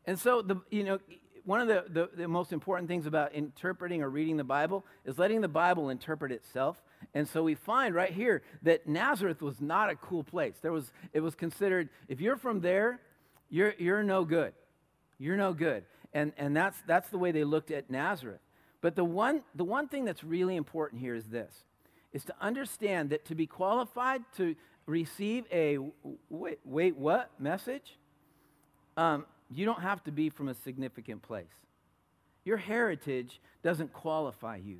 And 0.05 0.17
so, 0.19 0.41
the, 0.41 0.57
you 0.69 0.83
know, 0.83 0.99
one 1.43 1.61
of 1.61 1.67
the, 1.67 1.85
the, 1.87 2.09
the, 2.15 2.27
most 2.27 2.53
important 2.53 2.87
things 2.87 3.05
about 3.05 3.33
interpreting 3.33 4.01
or 4.01 4.09
reading 4.09 4.37
the 4.37 4.43
Bible 4.43 4.85
is 5.05 5.17
letting 5.17 5.41
the 5.41 5.47
Bible 5.47 5.89
interpret 5.89 6.31
itself. 6.31 6.81
And 7.13 7.27
so 7.27 7.43
we 7.43 7.55
find 7.55 7.95
right 7.95 8.11
here 8.11 8.43
that 8.63 8.87
Nazareth 8.87 9.41
was 9.41 9.61
not 9.61 9.89
a 9.89 9.95
cool 9.95 10.23
place. 10.23 10.57
There 10.61 10.71
was, 10.71 10.91
it 11.13 11.21
was 11.21 11.35
considered, 11.35 11.89
if 12.07 12.21
you're 12.21 12.37
from 12.37 12.61
there, 12.61 12.99
you're, 13.49 13.73
you're 13.77 14.03
no 14.03 14.25
good. 14.25 14.53
You're 15.17 15.37
no 15.37 15.53
good. 15.53 15.85
And, 16.13 16.33
and 16.37 16.55
that's, 16.55 16.77
that's 16.85 17.09
the 17.09 17.17
way 17.17 17.31
they 17.31 17.43
looked 17.43 17.71
at 17.71 17.89
Nazareth. 17.89 18.41
But 18.81 18.95
the 18.95 19.03
one, 19.03 19.43
the 19.55 19.63
one 19.63 19.87
thing 19.87 20.05
that's 20.05 20.23
really 20.23 20.55
important 20.55 21.01
here 21.01 21.15
is 21.15 21.25
this, 21.25 21.53
is 22.13 22.23
to 22.25 22.35
understand 22.39 23.09
that 23.09 23.25
to 23.25 23.35
be 23.35 23.47
qualified 23.47 24.21
to 24.37 24.55
receive 24.85 25.45
a, 25.51 25.77
wait, 26.29 26.59
wait 26.63 26.97
what 26.97 27.31
message? 27.39 27.97
Um, 28.95 29.25
you 29.53 29.65
don't 29.65 29.81
have 29.81 30.03
to 30.05 30.11
be 30.11 30.29
from 30.29 30.49
a 30.49 30.53
significant 30.53 31.21
place. 31.21 31.45
Your 32.43 32.57
heritage 32.57 33.41
doesn't 33.63 33.93
qualify 33.93 34.57
you. 34.57 34.79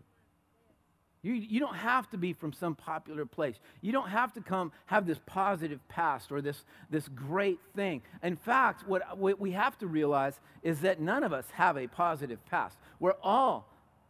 You, 1.27 1.34
you 1.34 1.60
don't 1.60 1.75
have 1.75 2.10
to 2.12 2.17
be 2.17 2.31
from 2.31 2.53
some 2.53 2.74
popular 2.74 3.25
place. 3.25 3.57
You 3.81 3.91
don't 3.91 4.07
have 4.07 4.31
to 4.36 4.41
come 4.41 4.72
have 4.86 5.05
this 5.05 5.19
positive 5.25 5.86
past 5.89 6.31
or 6.31 6.41
this, 6.41 6.63
this 6.89 7.05
great 7.10 7.60
thing. 7.75 8.01
In 8.24 8.38
fact, 8.38 8.88
what, 8.88 9.17
what 9.17 9.38
we 9.38 9.51
have 9.51 9.77
to 9.79 9.88
realize 9.88 10.39
is 10.63 10.79
that 10.81 11.01
none 11.01 11.25
of 11.25 11.34
us 11.34 11.46
have 11.51 11.77
a 11.77 11.88
positive 11.88 12.39
past. 12.46 12.77
We're 13.01 13.17
all 13.22 13.67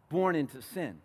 born 0.09 0.35
into 0.35 0.61
sin. 0.61 0.99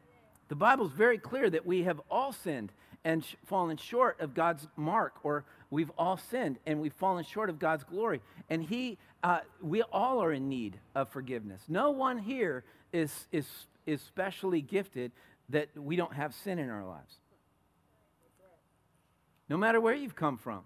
The 0.48 0.54
Bible 0.54 0.84
is 0.84 0.92
very 0.92 1.16
clear 1.16 1.48
that 1.48 1.64
we 1.64 1.84
have 1.84 1.98
all 2.10 2.34
sinned 2.34 2.72
and 3.04 3.24
sh- 3.24 3.36
fallen 3.46 3.78
short 3.78 4.20
of 4.20 4.34
God's 4.34 4.68
mark, 4.76 5.14
or 5.22 5.46
we've 5.70 5.90
all 5.96 6.18
sinned 6.18 6.58
and 6.66 6.78
we've 6.78 6.92
fallen 6.92 7.24
short 7.24 7.48
of 7.48 7.58
God's 7.58 7.84
glory. 7.84 8.20
And 8.50 8.62
He, 8.62 8.98
uh, 9.22 9.40
we 9.62 9.80
all 9.80 10.22
are 10.22 10.32
in 10.34 10.50
need 10.50 10.78
of 10.94 11.08
forgiveness. 11.08 11.62
No 11.68 11.90
one 11.90 12.18
here 12.18 12.64
is, 12.92 13.28
is, 13.32 13.46
is 13.86 14.02
specially 14.02 14.60
gifted 14.60 15.10
that 15.52 15.68
we 15.76 15.96
don't 15.96 16.14
have 16.14 16.34
sin 16.34 16.58
in 16.58 16.68
our 16.68 16.84
lives. 16.84 17.14
No 19.48 19.56
matter 19.56 19.80
where 19.80 19.94
you've 19.94 20.16
come 20.16 20.36
from, 20.38 20.62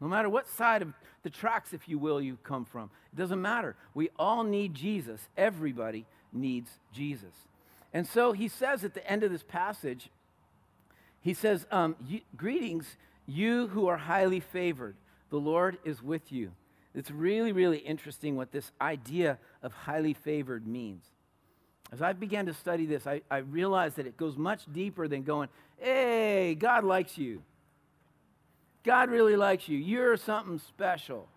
no 0.00 0.08
matter 0.08 0.28
what 0.28 0.48
side 0.48 0.82
of 0.82 0.92
the 1.22 1.30
tracks, 1.30 1.72
if 1.72 1.88
you 1.88 1.98
will, 1.98 2.20
you've 2.20 2.42
come 2.42 2.64
from, 2.64 2.90
it 3.12 3.16
doesn't 3.16 3.40
matter. 3.40 3.76
We 3.94 4.10
all 4.18 4.42
need 4.42 4.74
Jesus. 4.74 5.20
Everybody 5.36 6.06
needs 6.32 6.70
Jesus. 6.92 7.34
And 7.92 8.06
so 8.06 8.32
he 8.32 8.48
says 8.48 8.84
at 8.84 8.94
the 8.94 9.06
end 9.08 9.22
of 9.22 9.30
this 9.30 9.42
passage, 9.42 10.08
he 11.20 11.34
says, 11.34 11.66
um, 11.70 11.94
Greetings, 12.36 12.96
you 13.26 13.68
who 13.68 13.86
are 13.86 13.96
highly 13.96 14.40
favored. 14.40 14.96
The 15.30 15.38
Lord 15.38 15.78
is 15.84 16.02
with 16.02 16.32
you. 16.32 16.52
It's 16.94 17.10
really, 17.10 17.52
really 17.52 17.78
interesting 17.78 18.36
what 18.36 18.52
this 18.52 18.70
idea 18.80 19.38
of 19.62 19.72
highly 19.72 20.14
favored 20.14 20.66
means. 20.66 21.04
As 21.92 22.00
I 22.00 22.14
began 22.14 22.46
to 22.46 22.54
study 22.54 22.86
this, 22.86 23.06
I, 23.06 23.20
I 23.30 23.38
realized 23.38 23.96
that 23.96 24.06
it 24.06 24.16
goes 24.16 24.36
much 24.36 24.62
deeper 24.72 25.06
than 25.06 25.24
going, 25.24 25.50
hey, 25.78 26.54
God 26.54 26.84
likes 26.84 27.18
you. 27.18 27.42
God 28.82 29.10
really 29.10 29.36
likes 29.36 29.68
you. 29.68 29.78
You're 29.78 30.16
something 30.16 30.58
special. 30.58 31.28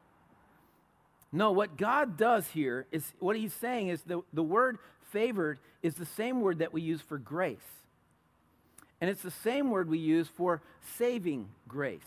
No, 1.32 1.52
what 1.52 1.78
God 1.78 2.16
does 2.16 2.48
here 2.48 2.88
is 2.92 3.12
what 3.20 3.36
he's 3.36 3.54
saying 3.54 3.90
is 3.90 4.02
the, 4.04 4.22
the 4.32 4.42
word 4.42 4.78
favored 5.12 5.60
is 5.84 5.96
the 5.96 6.06
same 6.06 6.40
word 6.40 6.60
that 6.60 6.72
we 6.72 6.82
use 6.82 7.02
for 7.02 7.18
grace. 7.18 7.58
And 9.02 9.10
it's 9.10 9.22
the 9.22 9.32
same 9.32 9.70
word 9.70 9.90
we 9.90 10.00
use 10.00 10.30
for 10.30 10.62
saving 10.98 11.50
grace. 11.68 12.00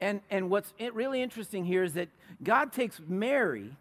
And, 0.00 0.20
and 0.30 0.50
what's 0.50 0.72
really 0.92 1.20
interesting 1.20 1.64
here 1.64 1.82
is 1.82 1.94
that 1.94 2.08
God 2.44 2.72
takes 2.72 3.00
Mary, 3.08 3.76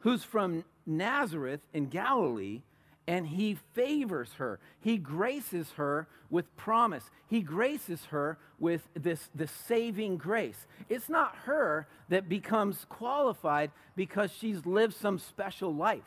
who's 0.00 0.22
from 0.22 0.64
Nazareth 0.86 1.60
in 1.74 1.86
Galilee, 1.86 2.60
and 3.06 3.26
he 3.26 3.58
favors 3.74 4.34
her. 4.34 4.58
He 4.80 4.96
graces 4.96 5.72
her 5.72 6.06
with 6.30 6.56
promise. 6.56 7.10
He 7.28 7.40
graces 7.40 8.06
her 8.06 8.38
with 8.58 8.82
this, 8.94 9.28
this 9.34 9.50
saving 9.50 10.18
grace. 10.18 10.66
It's 10.88 11.08
not 11.08 11.34
her 11.44 11.86
that 12.08 12.28
becomes 12.28 12.86
qualified 12.88 13.70
because 13.96 14.30
she's 14.32 14.64
lived 14.64 14.94
some 14.94 15.18
special 15.18 15.74
life. 15.74 16.02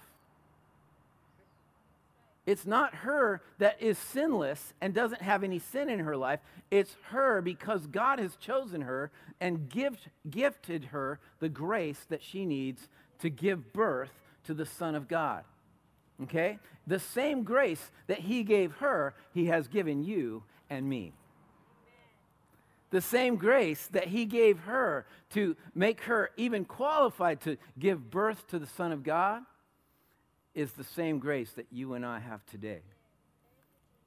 It's 2.46 2.66
not 2.66 2.94
her 2.96 3.42
that 3.58 3.82
is 3.82 3.98
sinless 3.98 4.74
and 4.80 4.94
doesn't 4.94 5.22
have 5.22 5.44
any 5.44 5.60
sin 5.60 5.90
in 5.90 6.00
her 6.00 6.16
life. 6.16 6.40
It's 6.70 6.96
her 7.10 7.42
because 7.42 7.88
God 7.88 8.20
has 8.20 8.36
chosen 8.36 8.82
her 8.82 9.12
and 9.42 9.68
gift, 9.68 10.08
gifted 10.30 10.86
her 10.86 11.20
the 11.40 11.50
grace 11.50 12.06
that 12.10 12.22
she 12.22 12.46
needs 12.46 12.88
to 13.20 13.30
give 13.30 13.74
birth 13.74 14.12
to 14.46 14.54
the 14.54 14.66
Son 14.66 14.94
of 14.94 15.08
God. 15.08 15.44
Okay? 16.24 16.60
The 16.88 17.00
same 17.00 17.44
grace 17.44 17.92
that 18.08 18.20
he 18.20 18.44
gave 18.44 18.74
her, 18.74 19.14
he 19.34 19.46
has 19.46 19.68
given 19.68 20.04
you 20.04 20.44
and 20.70 20.88
me. 20.88 21.14
The 22.92 23.02
same 23.02 23.36
grace 23.36 23.88
that 23.88 24.08
he 24.08 24.26
gave 24.26 24.60
her 24.60 25.06
to 25.32 25.58
make 25.74 26.02
her 26.04 26.32
even 26.38 26.64
qualified 26.64 27.42
to 27.42 27.58
give 27.78 28.10
birth 28.10 28.48
to 28.48 28.60
the 28.60 28.68
Son 28.68 28.92
of 28.92 29.04
God 29.04 29.42
is 30.54 30.72
the 30.72 30.84
same 30.84 31.20
grace 31.20 31.52
that 31.54 31.68
you 31.72 31.96
and 31.96 32.06
I 32.06 32.20
have 32.20 32.46
today. 32.46 32.82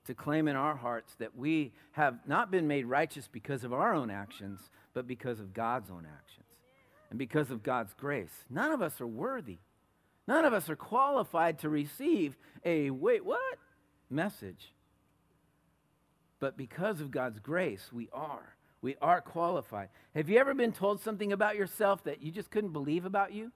To 0.07 0.15
claim 0.15 0.49
in 0.49 0.57
our 0.57 0.75
hearts 0.75 1.15
that 1.19 1.37
we 1.37 1.73
have 1.93 2.21
not 2.27 2.51
been 2.51 2.67
made 2.67 2.87
righteous 2.87 3.29
because 3.31 3.65
of 3.65 3.75
our 3.75 3.93
own 3.93 4.11
actions, 4.11 4.71
but 4.95 5.07
because 5.07 5.39
of 5.39 5.53
God's 5.53 5.91
own 5.91 6.07
actions 6.07 6.47
and 7.11 7.19
because 7.19 7.51
of 7.51 7.63
God's 7.63 7.93
grace. 7.93 8.33
None 8.49 8.73
of 8.73 8.81
us 8.81 9.01
are 9.01 9.07
worthy. 9.07 9.59
None 10.29 10.45
of 10.45 10.53
us 10.53 10.69
are 10.69 10.77
qualified 10.77 11.59
to 11.61 11.71
receive 11.71 12.37
a 12.63 12.91
wait, 12.91 13.25
what? 13.25 13.41
message. 14.11 14.75
But 16.39 16.55
because 16.55 17.01
of 17.01 17.11
God's 17.11 17.41
grace, 17.41 17.91
we 17.91 18.11
are. 18.13 18.55
We 18.83 18.97
are 19.01 19.23
qualified. 19.23 19.89
Have 20.15 20.29
you 20.29 20.39
ever 20.39 20.53
been 20.53 20.73
told 20.73 21.01
something 21.01 21.33
about 21.33 21.57
yourself 21.57 22.05
that 22.05 22.23
you 22.23 22.31
just 22.31 22.51
couldn't 22.51 22.75
believe 22.75 23.07
about 23.07 23.33
you? 23.33 23.51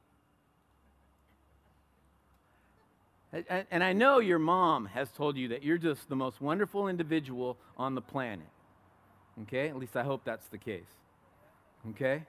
And, 3.71 3.85
I 3.85 3.93
know 3.93 4.19
your 4.19 4.39
mom 4.39 4.87
has 4.87 5.11
told 5.11 5.37
you 5.37 5.49
that 5.49 5.63
you're 5.63 5.79
just 5.79 6.09
the 6.09 6.17
most 6.17 6.41
wonderful 6.41 6.89
individual 6.89 7.59
on 7.77 7.95
the 7.95 8.03
planet. 8.03 8.49
Okay? 9.43 9.69
At 9.69 9.77
least 9.77 9.95
I 9.95 10.05
hope 10.05 10.23
that's 10.25 10.47
the 10.49 10.59
case. 10.59 10.89
Okay? 11.91 12.25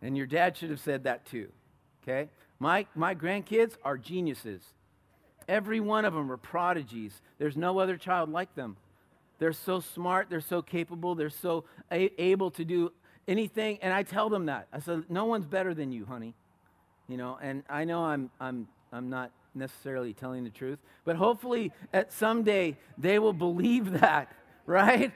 And 0.00 0.16
your 0.16 0.26
dad 0.26 0.56
should 0.56 0.70
have 0.70 0.80
said 0.80 1.04
that 1.04 1.26
too. 1.26 1.48
Okay? 2.02 2.28
My, 2.58 2.86
my 2.94 3.14
grandkids 3.14 3.76
are 3.84 3.98
geniuses. 3.98 4.62
Every 5.48 5.80
one 5.80 6.04
of 6.04 6.14
them 6.14 6.30
are 6.30 6.36
prodigies. 6.36 7.20
There's 7.38 7.56
no 7.56 7.78
other 7.78 7.96
child 7.96 8.30
like 8.30 8.54
them. 8.54 8.76
They're 9.38 9.52
so 9.52 9.80
smart, 9.80 10.30
they're 10.30 10.40
so 10.40 10.62
capable, 10.62 11.16
they're 11.16 11.30
so 11.30 11.64
a- 11.90 12.12
able 12.22 12.52
to 12.52 12.64
do 12.64 12.92
anything. 13.26 13.78
And 13.82 13.92
I 13.92 14.04
tell 14.04 14.28
them 14.28 14.46
that. 14.46 14.68
I 14.72 14.78
said, 14.78 15.04
No 15.08 15.24
one's 15.24 15.46
better 15.46 15.74
than 15.74 15.90
you, 15.90 16.04
honey. 16.04 16.34
You 17.08 17.16
know, 17.16 17.38
and 17.42 17.64
I 17.68 17.84
know 17.84 18.04
I'm, 18.04 18.30
I'm, 18.40 18.68
I'm 18.92 19.10
not 19.10 19.32
necessarily 19.54 20.14
telling 20.14 20.44
the 20.44 20.50
truth, 20.50 20.78
but 21.04 21.16
hopefully 21.16 21.72
at 21.92 22.12
someday 22.12 22.76
they 22.96 23.18
will 23.18 23.32
believe 23.32 23.90
that, 24.00 24.32
right? 24.66 25.12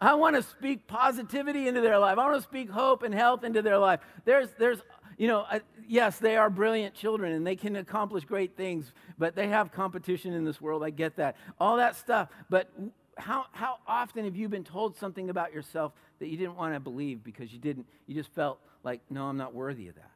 I 0.00 0.14
want 0.14 0.36
to 0.36 0.42
speak 0.42 0.86
positivity 0.86 1.66
into 1.66 1.80
their 1.80 1.98
life. 1.98 2.18
I 2.18 2.28
want 2.28 2.36
to 2.36 2.48
speak 2.48 2.70
hope 2.70 3.02
and 3.02 3.12
health 3.12 3.42
into 3.42 3.62
their 3.62 3.78
life. 3.78 4.00
There's, 4.24 4.48
there's, 4.58 4.78
you 5.18 5.26
know, 5.26 5.44
yes, 5.86 6.18
they 6.18 6.36
are 6.36 6.48
brilliant 6.48 6.94
children 6.94 7.32
and 7.32 7.46
they 7.46 7.56
can 7.56 7.76
accomplish 7.76 8.24
great 8.24 8.56
things, 8.56 8.92
but 9.18 9.34
they 9.34 9.48
have 9.48 9.72
competition 9.72 10.32
in 10.32 10.44
this 10.44 10.60
world. 10.60 10.84
I 10.84 10.90
get 10.90 11.16
that. 11.16 11.36
All 11.60 11.76
that 11.76 11.96
stuff. 11.96 12.28
But 12.48 12.70
how, 13.16 13.46
how 13.50 13.78
often 13.86 14.24
have 14.24 14.36
you 14.36 14.48
been 14.48 14.62
told 14.62 14.96
something 14.96 15.28
about 15.28 15.52
yourself 15.52 15.92
that 16.20 16.28
you 16.28 16.36
didn't 16.36 16.54
want 16.54 16.74
to 16.74 16.80
believe 16.80 17.24
because 17.24 17.52
you 17.52 17.58
didn't, 17.58 17.86
you 18.06 18.14
just 18.14 18.32
felt 18.32 18.60
like, 18.84 19.00
no, 19.10 19.24
I'm 19.24 19.36
not 19.36 19.54
worthy 19.54 19.88
of 19.88 19.96
that? 19.96 20.10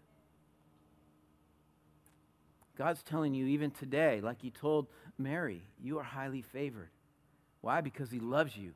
God's 2.79 3.03
telling 3.03 3.35
you 3.35 3.47
even 3.47 3.73
today, 3.73 4.21
like 4.23 4.41
he 4.41 4.51
told 4.51 4.87
Mary, 5.19 5.63
you 5.83 5.99
are 5.99 6.05
highly 6.05 6.43
favored. 6.43 6.91
Why? 7.61 7.81
Because 7.81 8.11
he 8.11 8.21
loves 8.21 8.57
you. 8.57 8.73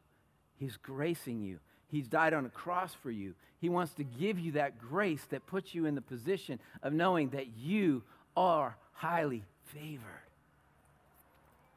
He's 0.56 0.76
gracing 0.76 1.40
you. 1.40 1.60
He's 1.90 2.08
died 2.08 2.34
on 2.34 2.46
a 2.46 2.50
cross 2.50 2.94
for 3.02 3.10
you. 3.10 3.34
He 3.60 3.68
wants 3.68 3.94
to 3.94 4.04
give 4.04 4.38
you 4.38 4.52
that 4.52 4.78
grace 4.78 5.24
that 5.30 5.46
puts 5.46 5.74
you 5.74 5.86
in 5.86 5.94
the 5.94 6.00
position 6.00 6.58
of 6.82 6.92
knowing 6.92 7.30
that 7.30 7.46
you 7.56 8.02
are 8.36 8.76
highly 8.92 9.44
favored. 9.64 10.02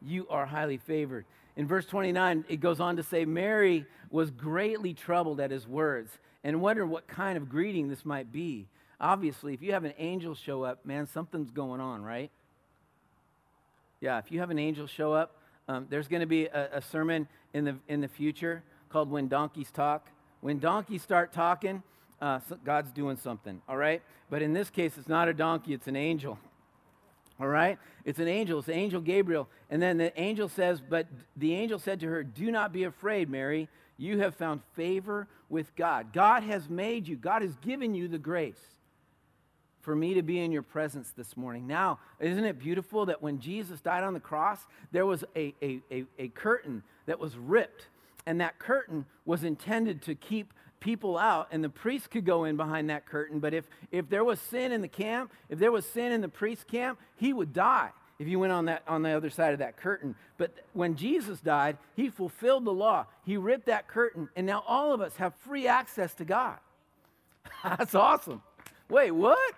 You 0.01 0.27
are 0.29 0.45
highly 0.45 0.77
favored. 0.77 1.25
In 1.55 1.67
verse 1.67 1.85
29, 1.85 2.45
it 2.47 2.57
goes 2.57 2.79
on 2.79 2.97
to 2.97 3.03
say, 3.03 3.25
Mary 3.25 3.85
was 4.11 4.31
greatly 4.31 4.93
troubled 4.93 5.39
at 5.39 5.51
his 5.51 5.67
words 5.67 6.11
and 6.43 6.61
wondered 6.61 6.87
what 6.87 7.07
kind 7.07 7.37
of 7.37 7.49
greeting 7.49 7.89
this 7.89 8.05
might 8.05 8.31
be. 8.31 8.67
Obviously, 9.01 9.53
if 9.53 9.61
you 9.61 9.73
have 9.73 9.83
an 9.83 9.93
angel 9.97 10.35
show 10.35 10.63
up, 10.63 10.85
man, 10.85 11.07
something's 11.07 11.51
going 11.51 11.81
on, 11.81 12.01
right? 12.01 12.31
Yeah, 14.01 14.17
if 14.19 14.31
you 14.31 14.39
have 14.39 14.49
an 14.49 14.59
angel 14.59 14.87
show 14.87 15.13
up, 15.13 15.35
um, 15.67 15.87
there's 15.89 16.07
going 16.07 16.21
to 16.21 16.25
be 16.25 16.45
a, 16.45 16.77
a 16.77 16.81
sermon 16.81 17.27
in 17.53 17.65
the, 17.65 17.75
in 17.87 18.01
the 18.01 18.07
future 18.07 18.63
called 18.89 19.09
When 19.09 19.27
Donkeys 19.27 19.71
Talk. 19.71 20.09
When 20.41 20.59
donkeys 20.59 21.01
start 21.01 21.33
talking, 21.33 21.83
uh, 22.21 22.39
God's 22.63 22.91
doing 22.91 23.17
something, 23.17 23.61
all 23.67 23.77
right? 23.77 24.01
But 24.29 24.41
in 24.41 24.53
this 24.53 24.69
case, 24.69 24.97
it's 24.97 25.09
not 25.09 25.27
a 25.27 25.33
donkey, 25.33 25.73
it's 25.73 25.87
an 25.87 25.95
angel. 25.95 26.39
All 27.39 27.47
right? 27.47 27.77
It's 28.03 28.19
an 28.19 28.27
angel. 28.27 28.59
It's 28.59 28.67
the 28.67 28.73
angel 28.73 28.99
Gabriel. 28.99 29.47
And 29.69 29.81
then 29.81 29.97
the 29.97 30.17
angel 30.19 30.49
says, 30.49 30.81
But 30.81 31.07
the 31.37 31.53
angel 31.53 31.79
said 31.79 32.01
to 32.01 32.07
her, 32.07 32.21
Do 32.21 32.51
not 32.51 32.73
be 32.73 32.83
afraid, 32.83 33.29
Mary. 33.29 33.69
You 33.97 34.19
have 34.19 34.35
found 34.35 34.61
favor 34.75 35.27
with 35.47 35.73
God. 35.75 36.11
God 36.11 36.43
has 36.43 36.69
made 36.69 37.07
you, 37.07 37.15
God 37.15 37.41
has 37.41 37.55
given 37.57 37.95
you 37.95 38.07
the 38.07 38.17
grace 38.17 38.59
for 39.81 39.95
me 39.95 40.13
to 40.15 40.21
be 40.21 40.39
in 40.39 40.51
your 40.51 40.61
presence 40.61 41.13
this 41.15 41.37
morning. 41.37 41.65
Now, 41.65 41.99
isn't 42.19 42.43
it 42.43 42.59
beautiful 42.59 43.05
that 43.05 43.21
when 43.21 43.39
Jesus 43.39 43.79
died 43.79 44.03
on 44.03 44.13
the 44.13 44.19
cross, 44.19 44.59
there 44.91 45.05
was 45.05 45.23
a, 45.35 45.53
a, 45.61 45.81
a, 45.91 46.05
a 46.17 46.27
curtain 46.29 46.83
that 47.05 47.19
was 47.19 47.37
ripped 47.37 47.87
and 48.29 48.39
that 48.39 48.59
curtain 48.59 49.07
was 49.25 49.43
intended 49.43 50.03
to 50.03 50.13
keep 50.13 50.53
people 50.79 51.17
out 51.17 51.47
and 51.51 51.63
the 51.63 51.69
priest 51.69 52.11
could 52.11 52.23
go 52.23 52.43
in 52.43 52.55
behind 52.55 52.91
that 52.91 53.07
curtain 53.07 53.39
but 53.39 53.55
if 53.55 53.67
if 53.91 54.07
there 54.07 54.23
was 54.23 54.39
sin 54.39 54.71
in 54.71 54.81
the 54.81 54.87
camp 54.87 55.33
if 55.49 55.57
there 55.57 55.71
was 55.71 55.83
sin 55.83 56.11
in 56.11 56.21
the 56.21 56.29
priest 56.29 56.67
camp 56.67 56.99
he 57.15 57.33
would 57.33 57.51
die 57.51 57.89
if 58.19 58.27
you 58.27 58.37
went 58.37 58.53
on 58.53 58.65
that 58.65 58.83
on 58.87 59.01
the 59.01 59.09
other 59.09 59.29
side 59.29 59.53
of 59.53 59.59
that 59.59 59.77
curtain. 59.77 60.13
But 60.37 60.53
when 60.73 60.95
jesus 60.95 61.39
died 61.39 61.77
he 61.95 62.09
fulfilled 62.09 62.65
the 62.65 62.73
law. 62.73 63.07
He 63.25 63.35
ripped 63.35 63.65
that 63.65 63.87
curtain 63.87 64.29
and 64.35 64.45
now 64.45 64.63
all 64.67 64.93
of 64.93 65.01
us 65.01 65.15
have 65.15 65.33
free 65.35 65.67
access 65.67 66.13
to 66.15 66.25
god. 66.25 66.59
That's 67.63 67.95
awesome. 67.95 68.43
Wait 68.89 69.11
what? 69.11 69.55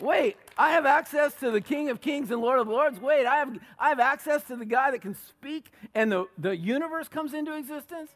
Wait, 0.00 0.36
I 0.58 0.70
have 0.70 0.86
access 0.86 1.34
to 1.40 1.50
the 1.50 1.60
King 1.60 1.90
of 1.90 2.00
Kings 2.00 2.30
and 2.30 2.40
Lord 2.40 2.58
of 2.58 2.68
Lords. 2.68 2.98
Wait, 3.00 3.26
I 3.26 3.36
have, 3.36 3.58
I 3.78 3.90
have 3.90 4.00
access 4.00 4.42
to 4.44 4.56
the 4.56 4.64
guy 4.64 4.90
that 4.90 5.02
can 5.02 5.14
speak 5.14 5.70
and 5.94 6.10
the, 6.10 6.26
the 6.38 6.56
universe 6.56 7.08
comes 7.08 7.34
into 7.34 7.56
existence. 7.56 8.10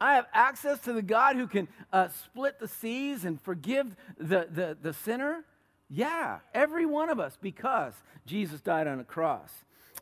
I 0.00 0.14
have 0.14 0.26
access 0.32 0.78
to 0.80 0.92
the 0.92 1.02
God 1.02 1.36
who 1.36 1.46
can 1.46 1.68
uh, 1.92 2.08
split 2.08 2.58
the 2.58 2.68
seas 2.68 3.24
and 3.24 3.40
forgive 3.40 3.94
the, 4.18 4.46
the, 4.50 4.76
the 4.80 4.92
sinner. 4.92 5.44
Yeah, 5.88 6.38
every 6.54 6.86
one 6.86 7.10
of 7.10 7.18
us, 7.18 7.36
because 7.40 7.94
Jesus 8.26 8.60
died 8.60 8.86
on 8.86 9.00
a 9.00 9.04
cross. 9.04 9.50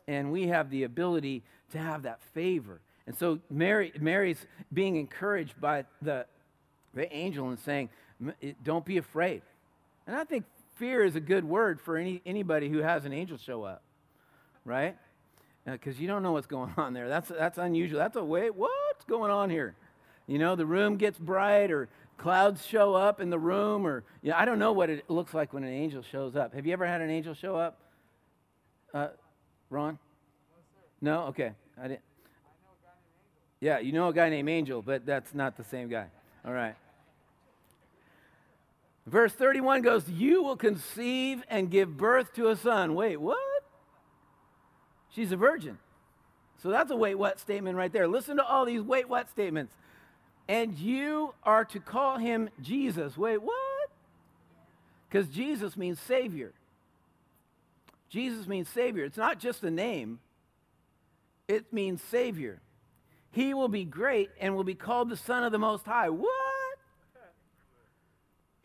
And 0.07 0.31
we 0.31 0.47
have 0.47 0.69
the 0.69 0.83
ability 0.83 1.43
to 1.71 1.77
have 1.77 2.03
that 2.03 2.21
favor. 2.33 2.81
And 3.07 3.17
so 3.17 3.39
Mary, 3.49 3.91
Mary's 3.99 4.45
being 4.71 4.95
encouraged 4.95 5.59
by 5.59 5.85
the, 6.01 6.25
the 6.93 7.11
angel 7.13 7.49
and 7.49 7.59
saying, 7.59 7.89
Don't 8.63 8.85
be 8.85 8.97
afraid. 8.97 9.41
And 10.07 10.15
I 10.15 10.23
think 10.23 10.45
fear 10.79 11.03
is 11.03 11.15
a 11.15 11.19
good 11.19 11.43
word 11.43 11.79
for 11.79 11.97
any, 11.97 12.21
anybody 12.25 12.69
who 12.69 12.79
has 12.79 13.05
an 13.05 13.13
angel 13.13 13.37
show 13.37 13.63
up, 13.63 13.83
right? 14.65 14.95
Because 15.65 15.97
uh, 15.97 16.01
you 16.01 16.07
don't 16.07 16.23
know 16.23 16.31
what's 16.31 16.47
going 16.47 16.73
on 16.77 16.93
there. 16.93 17.09
That's, 17.09 17.27
that's 17.27 17.57
unusual. 17.57 17.99
That's 17.99 18.15
a 18.15 18.23
wait, 18.23 18.55
what's 18.55 19.05
going 19.05 19.29
on 19.29 19.49
here? 19.49 19.75
You 20.25 20.39
know, 20.39 20.55
the 20.55 20.65
room 20.65 20.97
gets 20.97 21.19
bright 21.19 21.69
or 21.69 21.89
clouds 22.17 22.65
show 22.65 22.95
up 22.95 23.19
in 23.19 23.29
the 23.29 23.39
room 23.39 23.85
or, 23.85 24.03
you 24.21 24.31
know, 24.31 24.37
I 24.37 24.45
don't 24.45 24.59
know 24.59 24.71
what 24.71 24.89
it 24.89 25.09
looks 25.09 25.33
like 25.33 25.53
when 25.53 25.63
an 25.63 25.73
angel 25.73 26.01
shows 26.01 26.35
up. 26.35 26.53
Have 26.55 26.65
you 26.65 26.73
ever 26.73 26.87
had 26.87 27.01
an 27.01 27.09
angel 27.09 27.33
show 27.33 27.55
up? 27.55 27.77
Uh, 28.93 29.09
Ron? 29.69 29.99
No? 31.01 31.23
Okay. 31.27 31.51
I 31.81 31.87
didn't. 31.87 32.01
Yeah, 33.61 33.79
you 33.79 33.91
know 33.91 34.07
a 34.07 34.13
guy 34.13 34.29
named 34.29 34.47
Angel, 34.47 34.81
but 34.81 35.05
that's 35.05 35.33
not 35.33 35.57
the 35.57 35.65
same 35.65 35.89
guy. 35.89 36.07
All 36.45 36.53
right. 36.53 36.75
Verse 39.09 39.33
31 39.33 39.81
goes, 39.81 40.07
You 40.07 40.43
will 40.43 40.55
conceive 40.55 41.43
and 41.49 41.71
give 41.71 41.97
birth 41.97 42.33
to 42.33 42.49
a 42.49 42.55
son. 42.55 42.93
Wait, 42.93 43.17
what? 43.17 43.37
She's 45.09 45.31
a 45.31 45.37
virgin. 45.37 45.79
So 46.61 46.69
that's 46.69 46.91
a 46.91 46.95
wait, 46.95 47.15
what 47.15 47.39
statement 47.39 47.75
right 47.75 47.91
there. 47.91 48.07
Listen 48.07 48.37
to 48.37 48.45
all 48.45 48.65
these 48.65 48.81
wait, 48.81 49.09
what 49.09 49.29
statements. 49.29 49.73
And 50.47 50.77
you 50.77 51.33
are 51.43 51.65
to 51.65 51.79
call 51.79 52.17
him 52.17 52.49
Jesus. 52.61 53.17
Wait, 53.17 53.41
what? 53.41 53.89
Because 55.09 55.27
Jesus 55.27 55.75
means 55.75 55.99
Savior. 55.99 56.53
Jesus 58.09 58.47
means 58.47 58.69
Savior. 58.69 59.05
It's 59.05 59.17
not 59.17 59.39
just 59.39 59.63
a 59.63 59.71
name, 59.71 60.19
it 61.47 61.73
means 61.73 62.01
Savior. 62.01 62.61
He 63.31 63.53
will 63.55 63.69
be 63.69 63.85
great 63.85 64.29
and 64.39 64.55
will 64.55 64.63
be 64.63 64.75
called 64.75 65.09
the 65.09 65.17
Son 65.17 65.43
of 65.43 65.51
the 65.51 65.59
Most 65.59 65.85
High. 65.85 66.09
What? 66.09 66.38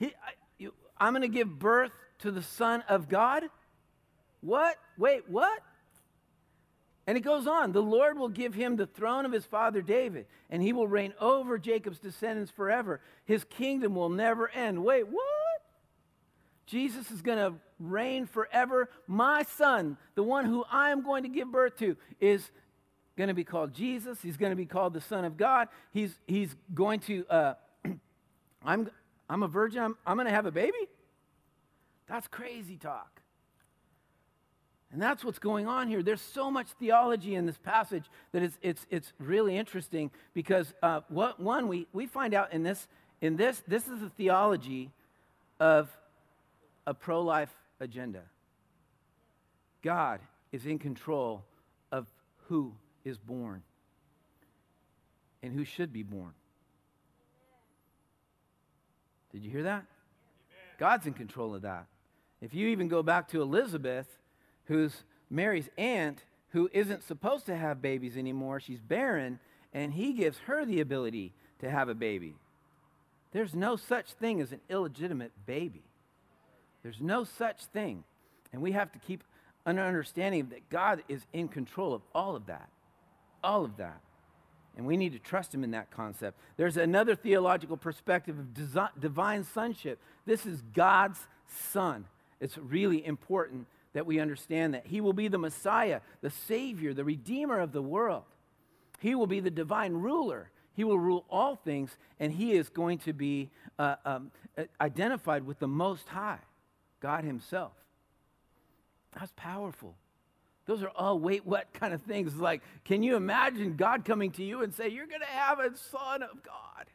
He, 0.04 0.14
I, 0.14 0.32
you, 0.58 0.72
I'm 0.98 1.12
going 1.12 1.22
to 1.22 1.28
give 1.28 1.58
birth 1.58 1.92
to 2.20 2.30
the 2.30 2.42
Son 2.42 2.82
of 2.88 3.08
God? 3.08 3.44
What? 4.40 4.76
Wait, 4.98 5.28
what? 5.28 5.60
And 7.06 7.18
it 7.18 7.20
goes 7.20 7.46
on 7.46 7.72
the 7.72 7.82
Lord 7.82 8.18
will 8.18 8.28
give 8.28 8.54
him 8.54 8.76
the 8.76 8.86
throne 8.86 9.24
of 9.24 9.32
his 9.32 9.44
father 9.44 9.82
David, 9.82 10.26
and 10.50 10.62
he 10.62 10.72
will 10.72 10.88
reign 10.88 11.12
over 11.20 11.58
Jacob's 11.58 11.98
descendants 11.98 12.50
forever. 12.50 13.00
His 13.24 13.44
kingdom 13.44 13.94
will 13.94 14.08
never 14.08 14.48
end. 14.48 14.82
Wait, 14.82 15.06
what? 15.08 15.24
Jesus 16.66 17.10
is 17.10 17.20
going 17.20 17.38
to 17.38 17.54
reign 17.78 18.26
forever. 18.26 18.88
My 19.06 19.42
son, 19.42 19.98
the 20.14 20.22
one 20.22 20.46
who 20.46 20.64
I 20.70 20.90
am 20.90 21.02
going 21.02 21.24
to 21.24 21.28
give 21.28 21.52
birth 21.52 21.76
to, 21.78 21.96
is 22.20 22.50
going 23.16 23.28
to 23.28 23.34
be 23.34 23.44
called 23.44 23.74
Jesus. 23.74 24.18
He's 24.22 24.38
going 24.38 24.50
to 24.50 24.56
be 24.56 24.66
called 24.66 24.94
the 24.94 25.00
Son 25.00 25.24
of 25.24 25.36
God. 25.36 25.68
He's, 25.92 26.18
he's 26.26 26.56
going 26.72 27.00
to, 27.00 27.26
uh, 27.28 27.54
I'm, 28.64 28.90
I'm 29.28 29.42
a 29.42 29.48
virgin, 29.48 29.82
I'm, 29.82 29.96
I'm 30.06 30.16
going 30.16 30.26
to 30.26 30.32
have 30.32 30.46
a 30.46 30.52
baby? 30.52 30.88
That's 32.06 32.28
crazy 32.28 32.76
talk. 32.76 33.20
And 34.92 35.02
that's 35.02 35.24
what's 35.24 35.40
going 35.40 35.66
on 35.66 35.88
here. 35.88 36.02
There's 36.02 36.20
so 36.20 36.50
much 36.50 36.68
theology 36.78 37.34
in 37.34 37.46
this 37.46 37.58
passage 37.58 38.04
that 38.30 38.42
it's, 38.42 38.56
it's, 38.62 38.86
it's 38.90 39.12
really 39.18 39.56
interesting 39.56 40.10
because, 40.34 40.72
uh, 40.82 41.00
what, 41.08 41.40
one, 41.40 41.66
we, 41.66 41.88
we 41.92 42.06
find 42.06 42.32
out 42.32 42.52
in 42.52 42.62
this, 42.62 42.86
in 43.20 43.36
this, 43.36 43.60
this 43.66 43.88
is 43.88 44.00
the 44.00 44.10
theology 44.10 44.92
of 45.58 45.90
a 46.86 46.94
pro 46.94 47.22
life 47.22 47.52
agenda. 47.80 48.22
God 49.82 50.20
is 50.52 50.64
in 50.64 50.78
control 50.78 51.42
of 51.90 52.06
who 52.46 52.72
is 53.04 53.18
born 53.18 53.62
and 55.42 55.52
who 55.52 55.64
should 55.64 55.92
be 55.92 56.04
born. 56.04 56.34
Did 59.34 59.44
you 59.44 59.50
hear 59.50 59.64
that? 59.64 59.84
God's 60.78 61.08
in 61.08 61.12
control 61.12 61.56
of 61.56 61.62
that. 61.62 61.86
If 62.40 62.54
you 62.54 62.68
even 62.68 62.86
go 62.86 63.02
back 63.02 63.26
to 63.28 63.42
Elizabeth, 63.42 64.06
who's 64.66 65.02
Mary's 65.28 65.68
aunt, 65.76 66.24
who 66.50 66.70
isn't 66.72 67.02
supposed 67.02 67.46
to 67.46 67.56
have 67.56 67.82
babies 67.82 68.16
anymore, 68.16 68.60
she's 68.60 68.80
barren, 68.80 69.40
and 69.72 69.92
he 69.92 70.12
gives 70.12 70.38
her 70.46 70.64
the 70.64 70.80
ability 70.80 71.32
to 71.58 71.68
have 71.68 71.88
a 71.88 71.94
baby. 71.96 72.36
There's 73.32 73.56
no 73.56 73.74
such 73.74 74.12
thing 74.12 74.40
as 74.40 74.52
an 74.52 74.60
illegitimate 74.68 75.32
baby. 75.46 75.82
There's 76.84 77.00
no 77.00 77.24
such 77.24 77.64
thing. 77.66 78.04
And 78.52 78.62
we 78.62 78.70
have 78.70 78.92
to 78.92 79.00
keep 79.00 79.24
an 79.66 79.80
understanding 79.80 80.50
that 80.50 80.70
God 80.70 81.02
is 81.08 81.26
in 81.32 81.48
control 81.48 81.92
of 81.92 82.02
all 82.14 82.36
of 82.36 82.46
that. 82.46 82.68
All 83.42 83.64
of 83.64 83.78
that. 83.78 84.00
And 84.76 84.86
we 84.86 84.96
need 84.96 85.12
to 85.12 85.18
trust 85.18 85.54
him 85.54 85.62
in 85.62 85.70
that 85.70 85.90
concept. 85.90 86.38
There's 86.56 86.76
another 86.76 87.14
theological 87.14 87.76
perspective 87.76 88.38
of 88.38 88.46
desi- 88.46 89.00
divine 89.00 89.44
sonship. 89.44 90.00
This 90.26 90.46
is 90.46 90.62
God's 90.74 91.20
son. 91.46 92.06
It's 92.40 92.58
really 92.58 93.04
important 93.06 93.66
that 93.92 94.06
we 94.06 94.18
understand 94.18 94.74
that. 94.74 94.86
He 94.86 95.00
will 95.00 95.12
be 95.12 95.28
the 95.28 95.38
Messiah, 95.38 96.00
the 96.20 96.30
Savior, 96.30 96.92
the 96.92 97.04
Redeemer 97.04 97.60
of 97.60 97.72
the 97.72 97.82
world. 97.82 98.24
He 98.98 99.14
will 99.14 99.28
be 99.28 99.40
the 99.40 99.50
divine 99.50 99.92
ruler. 99.92 100.50
He 100.74 100.82
will 100.82 100.98
rule 100.98 101.24
all 101.30 101.54
things, 101.54 101.96
and 102.18 102.32
he 102.32 102.52
is 102.52 102.68
going 102.68 102.98
to 102.98 103.12
be 103.12 103.50
uh, 103.78 103.94
um, 104.04 104.32
identified 104.80 105.46
with 105.46 105.60
the 105.60 105.68
Most 105.68 106.08
High, 106.08 106.40
God 107.00 107.22
Himself. 107.22 107.72
That's 109.12 109.32
powerful. 109.36 109.94
Those 110.66 110.82
are 110.82 110.90
all 110.96 111.18
wait, 111.18 111.44
what 111.44 111.72
kind 111.74 111.92
of 111.92 112.02
things? 112.02 112.36
Like, 112.36 112.62
can 112.84 113.02
you 113.02 113.16
imagine 113.16 113.76
God 113.76 114.04
coming 114.04 114.30
to 114.32 114.44
you 114.44 114.62
and 114.62 114.74
say, 114.74 114.88
You're 114.88 115.06
going 115.06 115.20
to 115.20 115.26
have 115.26 115.58
a 115.58 115.76
son 115.76 116.22
of 116.22 116.42
God? 116.42 116.86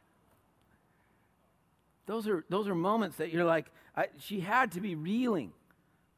Those 2.06 2.26
are, 2.26 2.44
those 2.48 2.66
are 2.66 2.74
moments 2.74 3.16
that 3.18 3.32
you're 3.32 3.44
like, 3.44 3.66
I, 3.96 4.08
she 4.18 4.40
had 4.40 4.72
to 4.72 4.80
be 4.80 4.96
reeling 4.96 5.52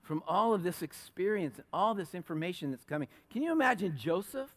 from 0.03 0.23
all 0.27 0.55
of 0.55 0.63
this 0.63 0.83
experience 0.83 1.57
and 1.57 1.65
all 1.73 1.95
this 1.95 2.15
information 2.15 2.71
that's 2.71 2.85
coming. 2.85 3.09
Can 3.31 3.43
you 3.43 3.53
imagine 3.53 3.97
Joseph? 3.99 4.51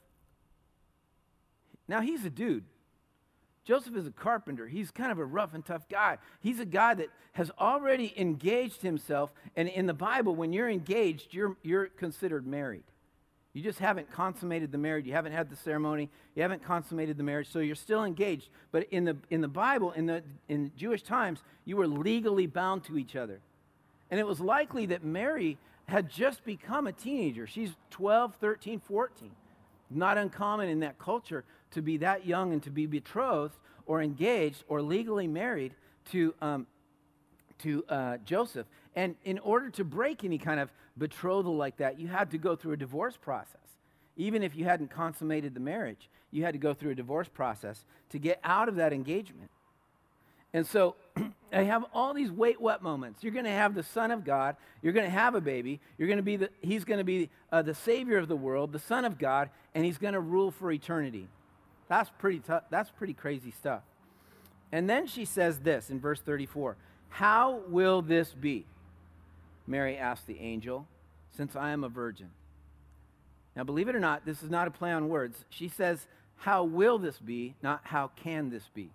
Now, 1.88 2.02
he's 2.02 2.24
a 2.26 2.30
dude. 2.30 2.64
Joseph 3.66 3.96
is 3.96 4.06
a 4.06 4.12
carpenter. 4.12 4.68
He's 4.68 4.92
kind 4.92 5.12
of 5.12 5.18
a 5.18 5.26
rough 5.26 5.56
and 5.56 5.66
tough 5.66 5.90
guy. 5.90 6.20
He's 6.40 6.60
a 6.60 6.66
guy 6.66 6.94
that 6.94 7.10
has 7.34 7.52
already 7.60 8.14
engaged 8.16 8.84
himself. 8.84 9.34
And 9.56 9.68
in 9.68 9.88
the 9.88 9.94
Bible, 9.94 10.36
when 10.36 10.54
you're 10.54 10.70
engaged, 10.70 11.34
you're, 11.34 11.58
you're 11.64 11.88
considered 11.88 12.46
married. 12.46 12.84
You 13.54 13.64
just 13.64 13.80
haven't 13.80 14.12
consummated 14.12 14.72
the 14.72 14.78
marriage. 14.78 15.08
You 15.08 15.14
haven't 15.14 15.32
had 15.32 15.50
the 15.50 15.56
ceremony. 15.56 16.12
You 16.36 16.44
haven't 16.44 16.64
consummated 16.64 17.18
the 17.18 17.24
marriage. 17.24 17.50
So 17.50 17.60
you're 17.60 17.76
still 17.76 18.04
engaged. 18.04 18.50
But 18.72 18.88
in 18.92 19.04
the, 19.06 19.18
in 19.32 19.42
the 19.42 19.48
Bible, 19.48 19.94
in, 19.94 20.06
the, 20.06 20.22
in 20.48 20.72
Jewish 20.78 21.02
times, 21.02 21.42
you 21.64 21.78
were 21.78 21.88
legally 21.88 22.46
bound 22.46 22.84
to 22.84 22.98
each 23.00 23.16
other. 23.16 23.40
And 24.12 24.20
it 24.20 24.28
was 24.28 24.40
likely 24.40 24.86
that 24.88 25.04
Mary 25.04 25.58
had 25.86 26.10
just 26.10 26.44
become 26.44 26.86
a 26.86 26.92
teenager. 26.92 27.48
She's 27.48 27.72
12, 27.92 28.36
13, 28.36 28.80
14. 28.80 29.32
Not 29.90 30.18
uncommon 30.18 30.70
in 30.70 30.82
that 30.82 31.00
culture 31.00 31.46
to 31.72 31.82
be 31.82 31.98
that 31.98 32.26
young 32.26 32.54
and 32.54 32.64
to 32.64 32.70
be 32.70 32.86
betrothed 32.86 33.56
or 33.86 34.02
engaged 34.02 34.64
or 34.68 34.82
legally 34.82 35.28
married 35.28 35.74
to, 36.12 36.34
um, 36.42 36.68
to 37.60 37.84
uh, 37.90 38.18
Joseph. 38.26 38.68
And 38.96 39.16
in 39.24 39.40
order 39.40 39.70
to 39.72 39.84
break 39.84 40.24
any 40.24 40.38
kind 40.38 40.60
of 40.60 40.70
betrothal 40.98 41.56
like 41.56 41.78
that, 41.78 42.00
you 42.00 42.08
had 42.08 42.32
to 42.32 42.38
go 42.38 42.56
through 42.56 42.74
a 42.74 42.78
divorce 42.78 43.18
process. 43.18 43.60
Even 44.18 44.44
if 44.44 44.56
you 44.56 44.64
hadn't 44.64 44.90
consummated 44.90 45.54
the 45.54 45.60
marriage, 45.60 46.10
you 46.32 46.44
had 46.44 46.54
to 46.54 46.60
go 46.60 46.74
through 46.74 46.92
a 46.92 46.96
divorce 46.96 47.28
process 47.28 47.84
to 48.10 48.20
get 48.20 48.40
out 48.44 48.70
of 48.70 48.76
that 48.76 48.94
engagement. 48.94 49.50
And 50.54 50.66
so 50.66 50.96
I 51.54 51.64
have 51.64 51.84
all 51.94 52.14
these 52.14 52.32
wait 52.32 52.62
what 52.62 52.82
moments. 52.82 53.24
You're 53.24 53.34
going 53.34 53.46
to 53.46 53.52
have 53.52 53.76
the 53.76 53.84
Son 53.84 54.12
of 54.12 54.24
God. 54.24 54.56
You're 54.82 54.94
going 54.94 55.06
to 55.06 55.12
have 55.12 55.36
a 55.36 55.42
baby. 55.42 55.82
You're 55.98 56.08
going 56.08 56.18
to 56.18 56.24
be 56.24 56.38
the, 56.38 56.50
he's 56.62 56.86
going 56.86 57.00
to 57.00 57.04
be 57.04 57.30
uh, 57.52 57.62
the 57.62 57.74
Savior 57.74 58.18
of 58.18 58.30
the 58.30 58.38
world, 58.38 58.72
the 58.72 58.80
Son 58.80 59.04
of 59.04 59.18
God, 59.18 59.50
and 59.74 59.84
he's 59.84 59.98
going 59.98 60.14
to 60.14 60.20
rule 60.22 60.52
for 60.52 60.72
eternity. 60.72 61.28
That's 61.88 62.10
pretty 62.18 62.40
tough. 62.40 62.64
That's 62.70 62.90
pretty 62.90 63.14
crazy 63.14 63.52
stuff. 63.52 63.84
And 64.72 64.90
then 64.90 65.08
she 65.08 65.26
says 65.26 65.60
this 65.60 65.90
in 65.90 66.00
verse 66.00 66.22
34 66.22 66.78
How 67.10 67.62
will 67.68 68.02
this 68.02 68.34
be? 68.34 68.66
Mary 69.68 69.98
asked 69.98 70.28
the 70.28 70.40
angel, 70.40 70.88
since 71.36 71.56
I 71.56 71.72
am 71.72 71.84
a 71.84 71.90
virgin. 71.90 72.30
Now, 73.56 73.64
believe 73.64 73.88
it 73.88 73.96
or 73.96 74.00
not, 74.00 74.26
this 74.26 74.44
is 74.44 74.50
not 74.50 74.68
a 74.68 74.72
play 74.72 74.92
on 74.92 75.10
words. 75.10 75.46
She 75.50 75.68
says, 75.68 76.08
How 76.38 76.64
will 76.64 76.98
this 76.98 77.18
be? 77.20 77.56
Not 77.62 77.82
how 77.84 78.12
can 78.16 78.50
this 78.50 78.70
be? 78.74 78.92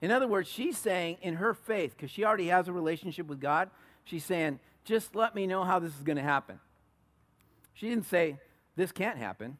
In 0.00 0.10
other 0.10 0.26
words, 0.26 0.48
she's 0.48 0.76
saying 0.76 1.18
in 1.22 1.34
her 1.34 1.54
faith, 1.54 1.94
because 1.96 2.10
she 2.10 2.24
already 2.24 2.48
has 2.48 2.68
a 2.68 2.72
relationship 2.72 3.26
with 3.26 3.40
God, 3.40 3.70
she's 4.04 4.24
saying, 4.24 4.60
Just 4.84 5.14
let 5.14 5.34
me 5.34 5.46
know 5.46 5.64
how 5.64 5.78
this 5.78 5.96
is 5.96 6.02
going 6.02 6.16
to 6.16 6.22
happen. 6.22 6.60
She 7.74 7.88
didn't 7.88 8.06
say, 8.06 8.38
This 8.76 8.92
can't 8.92 9.18
happen. 9.18 9.58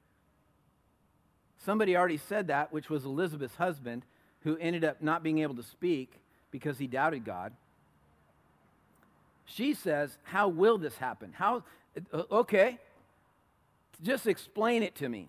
Somebody 1.65 1.97
already 1.97 2.17
said 2.17 2.49
that, 2.49 2.73
which 2.73 2.91
was 2.91 3.05
Elizabeth's 3.05 3.55
husband, 3.55 4.05
who 4.41 4.57
ended 4.57 4.85
up 4.85 5.01
not 5.01 5.23
being 5.23 5.39
able 5.39 5.55
to 5.55 5.63
speak 5.63 6.13
because 6.51 6.79
he 6.79 6.89
doubted 6.89 7.25
God. 7.25 7.53
She 9.45 9.75
says, 9.75 10.17
How 10.25 10.49
will 10.49 10.77
this 10.79 10.97
happen? 10.97 11.33
How, 11.33 11.63
uh, 12.13 12.23
okay, 12.33 12.79
just 14.03 14.27
explain 14.27 14.83
it 14.83 14.97
to 14.97 15.09
me. 15.09 15.29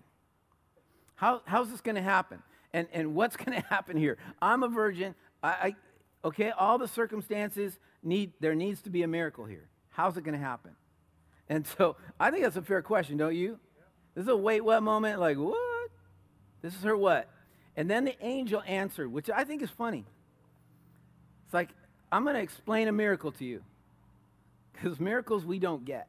How, 1.14 1.40
how's 1.44 1.70
this 1.70 1.80
going 1.80 1.94
to 1.94 2.02
happen? 2.02 2.42
And, 2.72 2.88
and 2.92 3.14
what's 3.14 3.36
going 3.44 3.60
to 3.60 3.66
happen 3.68 3.96
here? 3.96 4.18
I'm 4.42 4.64
a 4.64 4.68
virgin. 4.68 5.14
I, 5.42 5.48
I, 5.48 5.76
okay, 6.24 6.50
all 6.50 6.78
the 6.78 6.88
circumstances 6.88 7.78
need, 8.02 8.32
there 8.40 8.56
needs 8.56 8.82
to 8.82 8.90
be 8.90 9.04
a 9.04 9.08
miracle 9.08 9.44
here. 9.44 9.68
How's 9.90 10.16
it 10.16 10.24
going 10.24 10.36
to 10.36 10.44
happen? 10.44 10.72
And 11.48 11.64
so 11.64 11.96
I 12.18 12.32
think 12.32 12.42
that's 12.42 12.56
a 12.56 12.62
fair 12.62 12.82
question, 12.82 13.16
don't 13.18 13.36
you? 13.36 13.60
This 14.16 14.22
is 14.22 14.28
a 14.28 14.36
wait, 14.36 14.62
what 14.62 14.82
moment? 14.82 15.20
Like, 15.20 15.36
what? 15.36 15.73
This 16.64 16.74
is 16.74 16.82
her 16.84 16.96
what? 16.96 17.28
And 17.76 17.90
then 17.90 18.06
the 18.06 18.16
angel 18.22 18.62
answered, 18.66 19.12
which 19.12 19.28
I 19.28 19.44
think 19.44 19.60
is 19.60 19.68
funny. 19.68 20.06
It's 21.44 21.52
like, 21.52 21.68
I'm 22.10 22.24
going 22.24 22.36
to 22.36 22.42
explain 22.42 22.88
a 22.88 22.92
miracle 22.92 23.32
to 23.32 23.44
you. 23.44 23.62
Because 24.72 24.98
miracles 24.98 25.44
we 25.44 25.58
don't 25.58 25.84
get, 25.84 26.08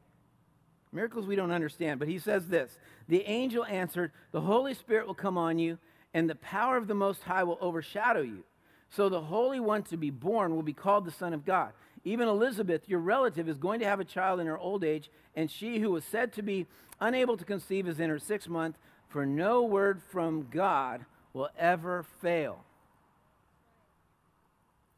miracles 0.92 1.26
we 1.26 1.36
don't 1.36 1.50
understand. 1.50 1.98
But 1.98 2.08
he 2.08 2.18
says 2.18 2.48
this 2.48 2.78
The 3.06 3.22
angel 3.24 3.66
answered, 3.66 4.12
The 4.32 4.40
Holy 4.40 4.72
Spirit 4.72 5.06
will 5.06 5.14
come 5.14 5.36
on 5.36 5.58
you, 5.58 5.76
and 6.14 6.28
the 6.28 6.36
power 6.36 6.78
of 6.78 6.86
the 6.86 6.94
Most 6.94 7.22
High 7.24 7.44
will 7.44 7.58
overshadow 7.60 8.22
you. 8.22 8.42
So 8.88 9.10
the 9.10 9.20
Holy 9.20 9.60
One 9.60 9.82
to 9.84 9.98
be 9.98 10.08
born 10.08 10.54
will 10.56 10.62
be 10.62 10.72
called 10.72 11.04
the 11.04 11.10
Son 11.10 11.34
of 11.34 11.44
God. 11.44 11.72
Even 12.02 12.28
Elizabeth, 12.28 12.88
your 12.88 13.00
relative, 13.00 13.46
is 13.46 13.58
going 13.58 13.80
to 13.80 13.86
have 13.86 14.00
a 14.00 14.04
child 14.04 14.40
in 14.40 14.46
her 14.46 14.58
old 14.58 14.84
age, 14.84 15.10
and 15.34 15.50
she 15.50 15.80
who 15.80 15.90
was 15.90 16.04
said 16.04 16.32
to 16.32 16.42
be 16.42 16.66
unable 16.98 17.36
to 17.36 17.44
conceive 17.44 17.86
is 17.86 18.00
in 18.00 18.08
her 18.08 18.18
sixth 18.18 18.48
month 18.48 18.78
for 19.08 19.26
no 19.26 19.62
word 19.62 20.02
from 20.10 20.48
God 20.50 21.04
will 21.32 21.48
ever 21.58 22.04
fail. 22.20 22.64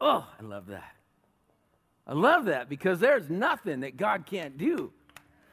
Oh, 0.01 0.27
I 0.39 0.43
love 0.43 0.67
that. 0.67 0.95
I 2.07 2.13
love 2.13 2.45
that 2.45 2.69
because 2.69 2.99
there's 2.99 3.29
nothing 3.29 3.81
that 3.81 3.97
God 3.97 4.25
can't 4.25 4.57
do. 4.57 4.91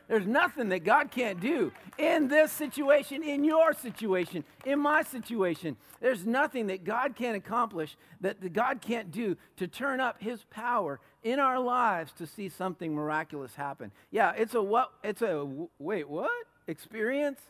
There's 0.09 0.27
nothing 0.27 0.69
that 0.69 0.85
God 0.85 1.11
can't 1.11 1.41
do 1.41 1.73
in 1.99 2.29
this 2.29 2.53
situation, 2.53 3.25
in 3.25 3.43
your 3.43 3.73
situation, 3.73 4.45
in 4.65 4.79
my 4.79 5.03
situation. 5.03 5.77
There's 6.01 6.25
nothing 6.25 6.69
that 6.69 6.85
God 6.85 7.17
can't 7.17 7.37
accomplish 7.37 7.97
that 8.21 8.53
God 8.53 8.81
can't 8.81 9.11
do 9.11 9.37
to 9.57 9.67
turn 9.67 10.01
up 10.01 10.23
his 10.23 10.45
power 10.45 11.01
in 11.25 11.41
our 11.41 11.59
lives 11.59 12.13
to 12.19 12.27
see 12.27 12.49
something 12.49 12.95
miraculous 12.95 13.57
happen. 13.57 13.91
Yeah, 14.13 14.33
it's 14.37 14.55
a 14.55 14.63
what 14.63 14.93
it's 15.03 15.23
a 15.23 15.45
wait, 15.79 16.09
what? 16.09 16.31
Experience? 16.69 17.41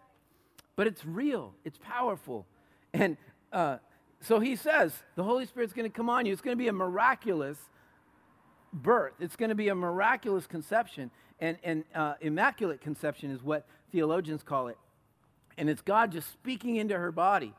But 0.76 0.86
it's 0.86 1.04
real, 1.04 1.54
it's 1.64 1.78
powerful. 1.78 2.46
And 2.92 3.16
uh, 3.52 3.78
so 4.20 4.40
he 4.40 4.56
says, 4.56 4.92
the 5.16 5.24
Holy 5.24 5.46
Spirit's 5.46 5.72
going 5.72 5.90
to 5.90 5.94
come 5.94 6.08
on 6.08 6.26
you. 6.26 6.32
It's 6.32 6.42
going 6.42 6.56
to 6.56 6.62
be 6.62 6.68
a 6.68 6.72
miraculous 6.72 7.58
birth, 8.72 9.14
it's 9.20 9.36
going 9.36 9.48
to 9.48 9.54
be 9.54 9.68
a 9.68 9.74
miraculous 9.74 10.46
conception. 10.46 11.10
And, 11.38 11.58
and 11.62 11.84
uh, 11.94 12.14
immaculate 12.22 12.80
conception 12.80 13.30
is 13.30 13.42
what 13.42 13.66
theologians 13.92 14.42
call 14.42 14.68
it. 14.68 14.78
And 15.58 15.68
it's 15.68 15.82
God 15.82 16.12
just 16.12 16.30
speaking 16.32 16.76
into 16.76 16.96
her 16.96 17.12
body 17.12 17.52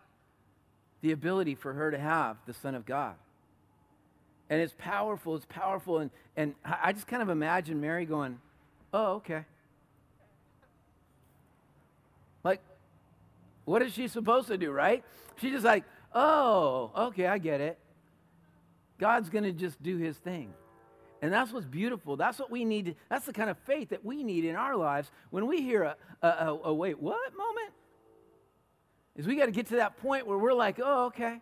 the 1.01 1.12
ability 1.12 1.56
for 1.56 1.73
her 1.73 1.91
to 1.91 1.97
have 1.97 2.38
the 2.45 2.53
Son 2.53 2.73
of 2.73 2.86
God. 2.86 3.15
And 4.49 4.62
it's 4.62 4.73
powerful, 4.77 5.36
it's 5.36 5.45
powerful. 5.45 5.99
And, 5.99 6.10
and 6.36 6.56
I 6.63 6.93
just 6.93 7.08
kind 7.08 7.21
of 7.21 7.30
imagine 7.30 7.82
Mary 7.82 8.06
going, 8.06 8.39
oh, 8.93 9.15
okay. 9.15 9.45
Like, 12.43 12.62
what 13.67 13.82
is 13.82 13.93
she 13.93 14.08
supposed 14.08 14.47
to 14.47 14.58
do, 14.58 14.71
right? 14.71 15.03
She's 15.41 15.51
just 15.51 15.65
like, 15.65 15.84
oh, 16.15 16.89
okay, 16.95 17.27
I 17.27 17.38
get 17.38 17.60
it. 17.60 17.77
God's 18.97 19.30
going 19.30 19.43
to 19.43 19.51
just 19.51 19.84
do 19.84 19.97
his 19.97 20.15
thing. 20.15 20.53
And 21.21 21.34
that's 21.34 21.51
what's 21.51 21.65
beautiful. 21.65 22.15
That's 22.15 22.39
what 22.39 22.49
we 22.49 22.63
need. 22.63 22.95
That's 23.10 23.25
the 23.25 23.34
kind 23.34 23.49
of 23.49 23.58
faith 23.65 23.89
that 23.89 24.06
we 24.06 24.23
need 24.23 24.45
in 24.45 24.56
our 24.56 24.77
lives 24.77 25.12
when 25.32 25.47
we 25.47 25.62
hear 25.62 25.84
a, 25.84 25.97
a, 26.21 26.27
a, 26.27 26.60
a 26.63 26.73
wait, 26.73 26.97
what 26.97 27.36
moment? 27.36 27.73
Is 29.17 29.27
we 29.27 29.36
got 29.36 29.47
to 29.47 29.51
get 29.51 29.67
to 29.67 29.75
that 29.75 29.97
point 29.97 30.27
where 30.27 30.38
we're 30.38 30.53
like, 30.53 30.80
oh, 30.82 31.08
okay. 31.08 31.41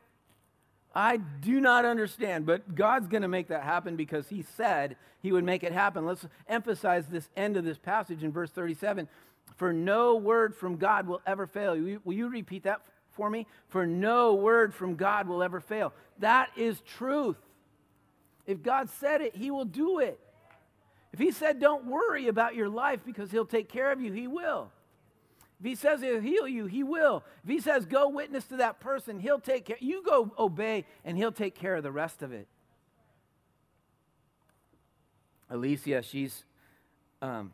I 0.96 1.18
do 1.18 1.62
not 1.62 1.86
understand, 1.86 2.48
but 2.48 2.74
God's 2.74 3.08
going 3.08 3.22
to 3.22 3.28
make 3.28 3.50
that 3.50 3.62
happen 3.62 3.96
because 3.98 4.30
He 4.30 4.42
said 4.58 4.96
He 5.22 5.32
would 5.32 5.44
make 5.44 5.64
it 5.64 5.74
happen. 5.74 6.08
Let's 6.08 6.26
emphasize 6.48 7.06
this 7.06 7.30
end 7.38 7.56
of 7.56 7.66
this 7.66 7.78
passage 7.78 8.24
in 8.24 8.32
verse 8.32 8.50
37 8.50 9.08
for 9.56 9.72
no 9.72 10.16
word 10.16 10.56
from 10.56 10.78
God 10.78 11.08
will 11.08 11.22
ever 11.26 11.48
fail. 11.48 11.74
Will 11.74 11.88
you, 11.88 12.02
will 12.04 12.14
you 12.14 12.30
repeat 12.30 12.64
that 12.64 12.82
for 13.16 13.30
me, 13.30 13.48
for 13.70 13.88
no 13.88 14.34
word 14.36 14.74
from 14.74 14.96
God 14.96 15.28
will 15.28 15.42
ever 15.42 15.60
fail. 15.60 15.94
That 16.20 16.50
is 16.56 16.82
truth. 16.82 17.38
If 18.46 18.62
God 18.62 18.90
said 18.90 19.22
it, 19.22 19.36
He 19.36 19.50
will 19.50 19.66
do 19.66 20.00
it. 20.00 20.20
If 21.14 21.20
He 21.20 21.32
said, 21.32 21.60
don't 21.60 21.86
worry 21.86 22.28
about 22.28 22.56
your 22.56 22.70
life 22.70 23.00
because 23.06 23.32
He'll 23.32 23.46
take 23.46 23.70
care 23.70 23.92
of 23.92 24.02
you, 24.02 24.12
He 24.12 24.28
will. 24.28 24.70
If 25.60 25.66
He 25.66 25.76
says 25.76 26.02
He'll 26.02 26.20
heal 26.20 26.48
you, 26.48 26.66
He 26.66 26.84
will. 26.84 27.24
If 27.44 27.50
He 27.50 27.62
says, 27.62 27.86
go 27.86 28.10
witness 28.10 28.44
to 28.46 28.58
that 28.58 28.82
person, 28.82 29.20
He'll 29.20 29.40
take 29.40 29.66
care. 29.66 29.78
You 29.80 30.04
go 30.04 30.32
obey, 30.38 30.86
and 31.06 31.18
He'll 31.18 31.32
take 31.32 31.56
care 31.56 31.76
of 31.76 31.84
the 31.84 31.92
rest 31.92 32.22
of 32.22 32.34
it. 32.34 32.48
Alicia, 35.50 36.02
she's 36.02 36.44
um, 37.22 37.54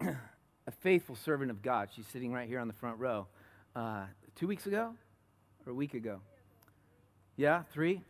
a 0.66 0.70
faithful 0.70 1.16
servant 1.16 1.50
of 1.50 1.62
God. 1.62 1.88
She's 1.94 2.06
sitting 2.06 2.32
right 2.32 2.48
here 2.48 2.58
on 2.58 2.68
the 2.68 2.74
front 2.74 2.98
row. 2.98 3.26
Uh, 3.76 4.04
two 4.36 4.46
weeks 4.46 4.66
ago 4.66 4.94
or 5.66 5.72
a 5.72 5.74
week 5.74 5.94
ago? 5.94 6.20
Yeah, 7.36 7.62
three? 7.72 8.02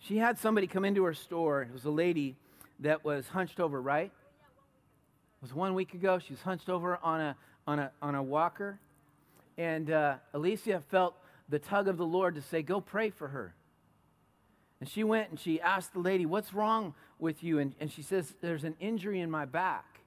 She 0.00 0.18
had 0.18 0.38
somebody 0.38 0.66
come 0.66 0.84
into 0.84 1.04
her 1.04 1.14
store. 1.14 1.62
It 1.62 1.72
was 1.72 1.84
a 1.84 1.90
lady 1.90 2.36
that 2.80 3.04
was 3.04 3.28
hunched 3.28 3.60
over, 3.60 3.80
right? 3.80 4.10
It 4.10 5.42
was 5.42 5.54
one 5.54 5.74
week 5.74 5.94
ago. 5.94 6.18
She 6.18 6.32
was 6.32 6.42
hunched 6.42 6.68
over 6.68 6.98
on 7.02 7.20
a, 7.20 7.36
on 7.66 7.78
a, 7.78 7.90
on 8.02 8.14
a 8.14 8.22
walker. 8.22 8.78
And 9.56 9.90
uh, 9.90 10.16
Alicia 10.34 10.82
felt 10.90 11.14
the 11.48 11.58
tug 11.58 11.88
of 11.88 11.96
the 11.96 12.04
Lord 12.04 12.34
to 12.34 12.42
say, 12.42 12.62
Go 12.62 12.80
pray 12.80 13.10
for 13.10 13.28
her. 13.28 13.54
And 14.80 14.88
she 14.88 15.04
went 15.04 15.30
and 15.30 15.40
she 15.40 15.60
asked 15.60 15.94
the 15.94 16.00
lady, 16.00 16.26
What's 16.26 16.52
wrong 16.52 16.94
with 17.18 17.42
you? 17.42 17.58
And, 17.58 17.74
and 17.80 17.90
she 17.90 18.02
says, 18.02 18.34
There's 18.42 18.64
an 18.64 18.76
injury 18.80 19.20
in 19.20 19.30
my 19.30 19.46
back. 19.46 20.00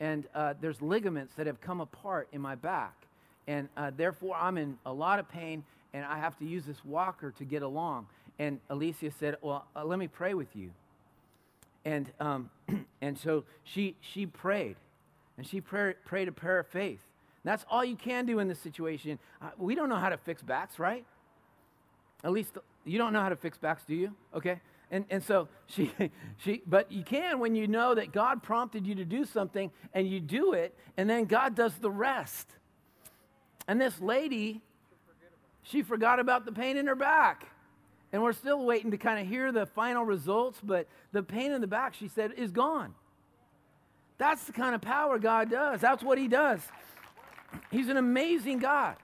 And 0.00 0.26
uh, 0.34 0.54
there's 0.60 0.80
ligaments 0.80 1.34
that 1.34 1.46
have 1.46 1.60
come 1.60 1.80
apart 1.80 2.28
in 2.32 2.40
my 2.40 2.54
back. 2.54 2.94
And 3.46 3.68
uh, 3.76 3.90
therefore, 3.94 4.34
I'm 4.36 4.56
in 4.56 4.78
a 4.86 4.92
lot 4.92 5.18
of 5.18 5.28
pain 5.28 5.64
and 5.92 6.04
I 6.04 6.18
have 6.18 6.38
to 6.38 6.44
use 6.44 6.64
this 6.64 6.84
walker 6.84 7.32
to 7.32 7.44
get 7.44 7.62
along. 7.62 8.06
And 8.38 8.60
Alicia 8.70 9.10
said, 9.18 9.36
Well, 9.42 9.66
uh, 9.76 9.84
let 9.84 9.98
me 9.98 10.08
pray 10.08 10.34
with 10.34 10.54
you. 10.54 10.70
And, 11.84 12.10
um, 12.20 12.50
and 13.00 13.18
so 13.18 13.44
she, 13.64 13.96
she 14.00 14.26
prayed. 14.26 14.76
And 15.36 15.46
she 15.46 15.60
pray, 15.60 15.94
prayed 16.04 16.28
a 16.28 16.32
prayer 16.32 16.60
of 16.60 16.66
faith. 16.68 17.00
And 17.42 17.50
that's 17.50 17.64
all 17.70 17.84
you 17.84 17.96
can 17.96 18.26
do 18.26 18.38
in 18.38 18.48
this 18.48 18.58
situation. 18.58 19.18
Uh, 19.40 19.50
we 19.58 19.74
don't 19.74 19.88
know 19.88 19.96
how 19.96 20.10
to 20.10 20.18
fix 20.18 20.42
backs, 20.42 20.78
right? 20.78 21.04
At 22.22 22.32
least 22.32 22.56
you 22.84 22.98
don't 22.98 23.12
know 23.12 23.20
how 23.20 23.30
to 23.30 23.36
fix 23.36 23.58
backs, 23.58 23.82
do 23.86 23.94
you? 23.94 24.14
Okay. 24.34 24.60
And, 24.90 25.04
and 25.10 25.22
so 25.22 25.48
she, 25.66 25.92
she, 26.38 26.62
but 26.66 26.90
you 26.90 27.02
can 27.02 27.38
when 27.38 27.54
you 27.54 27.68
know 27.68 27.94
that 27.94 28.12
God 28.12 28.42
prompted 28.42 28.86
you 28.86 28.94
to 28.96 29.04
do 29.04 29.24
something 29.24 29.70
and 29.94 30.08
you 30.08 30.20
do 30.20 30.52
it, 30.52 30.76
and 30.96 31.08
then 31.08 31.24
God 31.24 31.54
does 31.54 31.74
the 31.76 31.90
rest. 31.90 32.48
And 33.68 33.80
this 33.80 34.00
lady, 34.00 34.62
she 35.62 35.82
forgot 35.82 36.18
about 36.18 36.44
the 36.44 36.52
pain 36.52 36.76
in 36.76 36.86
her 36.86 36.96
back. 36.96 37.46
And 38.12 38.22
we're 38.22 38.32
still 38.32 38.64
waiting 38.64 38.90
to 38.90 38.98
kind 38.98 39.20
of 39.20 39.28
hear 39.28 39.52
the 39.52 39.66
final 39.66 40.04
results, 40.04 40.58
but 40.62 40.88
the 41.12 41.22
pain 41.22 41.52
in 41.52 41.60
the 41.60 41.68
back, 41.68 41.94
she 41.94 42.08
said, 42.08 42.32
is 42.36 42.50
gone. 42.50 42.94
That's 44.18 44.44
the 44.44 44.52
kind 44.52 44.74
of 44.74 44.80
power 44.80 45.18
God 45.18 45.50
does. 45.50 45.80
That's 45.80 46.02
what 46.02 46.18
He 46.18 46.26
does. 46.26 46.60
He's 47.70 47.88
an 47.88 47.96
amazing 47.96 48.58
God. 48.58 48.96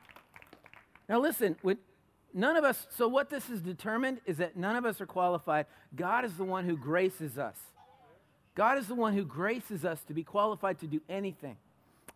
Now, 1.08 1.20
listen, 1.20 1.56
with 1.62 1.78
none 2.36 2.56
of 2.56 2.64
us, 2.64 2.86
so 2.96 3.08
what 3.08 3.30
this 3.30 3.50
is 3.50 3.60
determined 3.60 4.20
is 4.26 4.36
that 4.36 4.56
none 4.56 4.76
of 4.76 4.84
us 4.84 5.00
are 5.00 5.06
qualified. 5.06 5.66
God 5.96 6.24
is 6.24 6.34
the 6.34 6.44
one 6.44 6.64
who 6.64 6.76
graces 6.76 7.38
us. 7.38 7.56
God 8.54 8.78
is 8.78 8.86
the 8.86 8.94
one 8.94 9.14
who 9.14 9.24
graces 9.24 9.84
us 9.84 10.02
to 10.04 10.14
be 10.14 10.22
qualified 10.22 10.78
to 10.80 10.86
do 10.86 11.00
anything. 11.08 11.56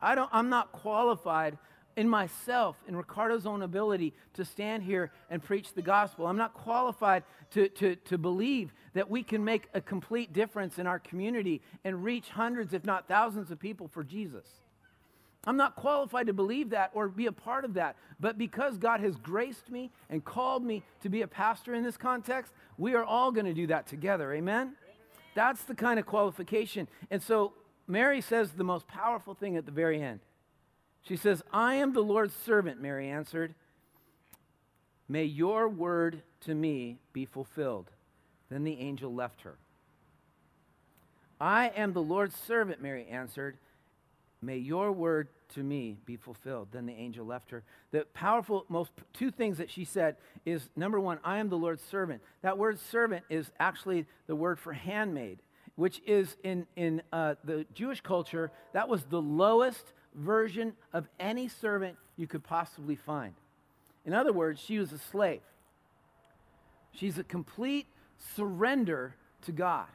I 0.00 0.14
don't, 0.14 0.30
I'm 0.32 0.48
not 0.48 0.72
qualified 0.72 1.58
in 1.96 2.08
myself, 2.08 2.76
in 2.86 2.96
Ricardo's 2.96 3.46
own 3.46 3.62
ability 3.62 4.14
to 4.34 4.44
stand 4.44 4.82
here 4.82 5.10
and 5.28 5.42
preach 5.42 5.74
the 5.74 5.82
gospel. 5.82 6.26
I'm 6.26 6.36
not 6.36 6.54
qualified 6.54 7.24
to, 7.50 7.68
to, 7.68 7.96
to 7.96 8.16
believe 8.16 8.72
that 8.94 9.10
we 9.10 9.22
can 9.22 9.44
make 9.44 9.68
a 9.74 9.80
complete 9.80 10.32
difference 10.32 10.78
in 10.78 10.86
our 10.86 10.98
community 10.98 11.60
and 11.84 12.04
reach 12.04 12.28
hundreds, 12.30 12.72
if 12.72 12.84
not 12.84 13.08
thousands, 13.08 13.50
of 13.50 13.58
people 13.58 13.88
for 13.88 14.04
Jesus. 14.04 14.46
I'm 15.44 15.56
not 15.56 15.74
qualified 15.74 16.26
to 16.26 16.32
believe 16.34 16.70
that 16.70 16.90
or 16.92 17.08
be 17.08 17.26
a 17.26 17.32
part 17.32 17.64
of 17.64 17.74
that. 17.74 17.96
But 18.18 18.36
because 18.36 18.76
God 18.76 19.00
has 19.00 19.16
graced 19.16 19.70
me 19.70 19.90
and 20.10 20.24
called 20.24 20.62
me 20.62 20.82
to 21.02 21.08
be 21.08 21.22
a 21.22 21.26
pastor 21.26 21.74
in 21.74 21.82
this 21.82 21.96
context, 21.96 22.52
we 22.76 22.94
are 22.94 23.04
all 23.04 23.32
going 23.32 23.46
to 23.46 23.54
do 23.54 23.66
that 23.68 23.86
together. 23.86 24.34
Amen? 24.34 24.74
That's 25.34 25.62
the 25.62 25.74
kind 25.74 25.98
of 25.98 26.04
qualification. 26.04 26.88
And 27.10 27.22
so 27.22 27.54
Mary 27.86 28.20
says 28.20 28.52
the 28.52 28.64
most 28.64 28.86
powerful 28.86 29.34
thing 29.34 29.56
at 29.56 29.64
the 29.64 29.72
very 29.72 30.02
end. 30.02 30.20
She 31.02 31.16
says, 31.16 31.42
I 31.52 31.76
am 31.76 31.94
the 31.94 32.02
Lord's 32.02 32.34
servant, 32.34 32.80
Mary 32.80 33.08
answered. 33.08 33.54
May 35.08 35.24
your 35.24 35.68
word 35.68 36.22
to 36.42 36.54
me 36.54 36.98
be 37.12 37.24
fulfilled. 37.24 37.90
Then 38.50 38.64
the 38.64 38.78
angel 38.78 39.14
left 39.14 39.42
her. 39.42 39.56
I 41.40 41.68
am 41.68 41.94
the 41.94 42.02
Lord's 42.02 42.36
servant, 42.36 42.82
Mary 42.82 43.06
answered. 43.10 43.56
May 44.42 44.56
your 44.56 44.92
word 44.92 45.28
to 45.54 45.62
me 45.62 45.98
be 46.06 46.16
fulfilled. 46.16 46.68
Then 46.72 46.86
the 46.86 46.94
angel 46.94 47.26
left 47.26 47.50
her. 47.50 47.62
The 47.90 48.06
powerful, 48.14 48.64
most 48.68 48.92
two 49.12 49.30
things 49.30 49.58
that 49.58 49.70
she 49.70 49.84
said 49.84 50.16
is 50.46 50.70
number 50.76 50.98
one, 50.98 51.18
I 51.24 51.38
am 51.38 51.48
the 51.48 51.58
Lord's 51.58 51.82
servant. 51.82 52.22
That 52.42 52.56
word 52.56 52.78
servant 52.78 53.24
is 53.28 53.50
actually 53.58 54.06
the 54.26 54.36
word 54.36 54.58
for 54.58 54.72
handmaid, 54.72 55.40
which 55.76 56.00
is 56.06 56.36
in, 56.42 56.66
in 56.76 57.02
uh, 57.12 57.34
the 57.44 57.66
Jewish 57.74 58.00
culture, 58.00 58.50
that 58.72 58.88
was 58.88 59.04
the 59.04 59.20
lowest 59.20 59.92
version 60.14 60.72
of 60.92 61.06
any 61.18 61.48
servant 61.48 61.96
you 62.16 62.26
could 62.26 62.42
possibly 62.42 62.96
find. 62.96 63.34
In 64.04 64.14
other 64.14 64.32
words, 64.32 64.60
she 64.60 64.78
was 64.78 64.92
a 64.92 64.98
slave. 64.98 65.40
She's 66.92 67.18
a 67.18 67.24
complete 67.24 67.86
surrender 68.34 69.14
to 69.42 69.52
God. 69.52 69.86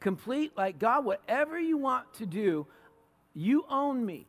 Complete, 0.00 0.52
like, 0.56 0.78
God, 0.78 1.04
whatever 1.04 1.60
you 1.60 1.76
want 1.76 2.12
to 2.14 2.26
do, 2.26 2.66
you 3.34 3.64
own 3.68 4.04
me. 4.04 4.26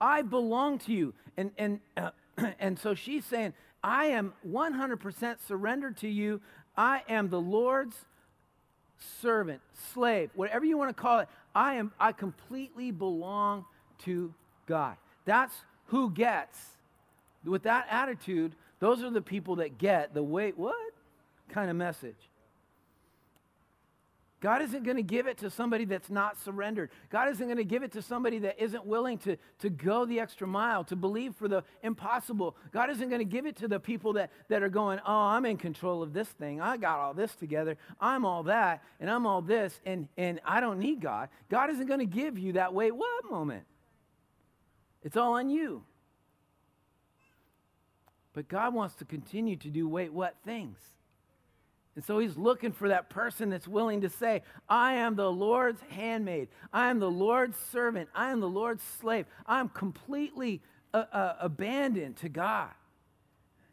I 0.00 0.22
belong 0.22 0.78
to 0.80 0.92
you. 0.92 1.14
And, 1.36 1.50
and, 1.56 1.80
uh, 1.96 2.10
and 2.58 2.78
so 2.78 2.94
she's 2.94 3.24
saying, 3.24 3.54
I 3.82 4.06
am 4.06 4.32
100% 4.48 5.36
surrendered 5.46 5.96
to 5.98 6.08
you. 6.08 6.40
I 6.76 7.02
am 7.08 7.28
the 7.28 7.40
Lord's 7.40 7.96
servant, 9.20 9.60
slave, 9.92 10.30
whatever 10.34 10.64
you 10.64 10.78
want 10.78 10.94
to 10.94 11.00
call 11.00 11.20
it. 11.20 11.28
I 11.54 11.74
am 11.74 11.92
I 12.00 12.12
completely 12.12 12.90
belong 12.90 13.64
to 14.04 14.32
God. 14.66 14.96
That's 15.24 15.54
who 15.86 16.10
gets. 16.10 16.58
With 17.44 17.64
that 17.64 17.86
attitude, 17.90 18.54
those 18.80 19.02
are 19.02 19.10
the 19.10 19.22
people 19.22 19.56
that 19.56 19.78
get 19.78 20.14
the 20.14 20.22
wait 20.22 20.58
what 20.58 20.74
kind 21.48 21.70
of 21.70 21.76
message. 21.76 22.16
God 24.44 24.60
isn't 24.60 24.82
going 24.82 24.98
to 24.98 25.02
give 25.02 25.26
it 25.26 25.38
to 25.38 25.48
somebody 25.48 25.86
that's 25.86 26.10
not 26.10 26.38
surrendered. 26.38 26.90
God 27.08 27.30
isn't 27.30 27.46
going 27.46 27.56
to 27.56 27.64
give 27.64 27.82
it 27.82 27.92
to 27.92 28.02
somebody 28.02 28.40
that 28.40 28.62
isn't 28.62 28.84
willing 28.84 29.16
to, 29.20 29.38
to 29.60 29.70
go 29.70 30.04
the 30.04 30.20
extra 30.20 30.46
mile, 30.46 30.84
to 30.84 30.96
believe 30.96 31.34
for 31.34 31.48
the 31.48 31.64
impossible. 31.82 32.54
God 32.70 32.90
isn't 32.90 33.08
going 33.08 33.20
to 33.20 33.24
give 33.24 33.46
it 33.46 33.56
to 33.56 33.68
the 33.68 33.80
people 33.80 34.12
that, 34.12 34.30
that 34.50 34.62
are 34.62 34.68
going, 34.68 35.00
oh, 35.06 35.14
I'm 35.14 35.46
in 35.46 35.56
control 35.56 36.02
of 36.02 36.12
this 36.12 36.28
thing. 36.28 36.60
I 36.60 36.76
got 36.76 36.98
all 36.98 37.14
this 37.14 37.34
together. 37.34 37.78
I'm 37.98 38.26
all 38.26 38.42
that, 38.42 38.84
and 39.00 39.08
I'm 39.08 39.26
all 39.26 39.40
this, 39.40 39.80
and, 39.86 40.08
and 40.18 40.42
I 40.44 40.60
don't 40.60 40.78
need 40.78 41.00
God. 41.00 41.30
God 41.48 41.70
isn't 41.70 41.86
going 41.86 42.00
to 42.00 42.04
give 42.04 42.38
you 42.38 42.52
that 42.52 42.74
wait, 42.74 42.94
what 42.94 43.30
moment? 43.30 43.64
It's 45.02 45.16
all 45.16 45.38
on 45.38 45.48
you. 45.48 45.84
But 48.34 48.48
God 48.48 48.74
wants 48.74 48.96
to 48.96 49.06
continue 49.06 49.56
to 49.56 49.68
do 49.70 49.88
wait, 49.88 50.12
what 50.12 50.34
things? 50.44 50.76
And 51.96 52.04
so 52.04 52.18
he's 52.18 52.36
looking 52.36 52.72
for 52.72 52.88
that 52.88 53.08
person 53.08 53.50
that's 53.50 53.68
willing 53.68 54.00
to 54.00 54.08
say, 54.08 54.42
I 54.68 54.94
am 54.94 55.14
the 55.14 55.30
Lord's 55.30 55.80
handmaid. 55.90 56.48
I 56.72 56.90
am 56.90 56.98
the 56.98 57.10
Lord's 57.10 57.56
servant. 57.70 58.08
I 58.14 58.30
am 58.30 58.40
the 58.40 58.48
Lord's 58.48 58.82
slave. 59.00 59.26
I'm 59.46 59.68
completely 59.68 60.60
uh, 60.92 61.04
uh, 61.12 61.36
abandoned 61.40 62.16
to 62.16 62.28
God. 62.28 62.70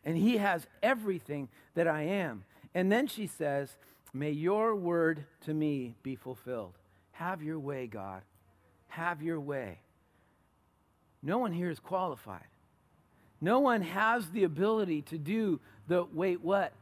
And 0.05 0.17
he 0.17 0.37
has 0.37 0.67
everything 0.83 1.49
that 1.73 1.87
I 1.87 2.03
am. 2.03 2.43
And 2.75 2.91
then 2.91 3.07
she 3.07 3.27
says, 3.27 3.75
May 4.13 4.31
your 4.31 4.75
word 4.75 5.25
to 5.45 5.53
me 5.53 5.95
be 6.03 6.15
fulfilled. 6.15 6.73
Have 7.13 7.41
your 7.41 7.59
way, 7.59 7.87
God. 7.87 8.23
Have 8.89 9.21
your 9.21 9.39
way. 9.39 9.79
No 11.23 11.37
one 11.37 11.53
here 11.53 11.69
is 11.69 11.79
qualified. 11.79 12.47
No 13.39 13.59
one 13.59 13.81
has 13.81 14.29
the 14.29 14.43
ability 14.43 15.03
to 15.03 15.17
do 15.17 15.59
the 15.87 16.03
wait, 16.03 16.41
what 16.41 16.73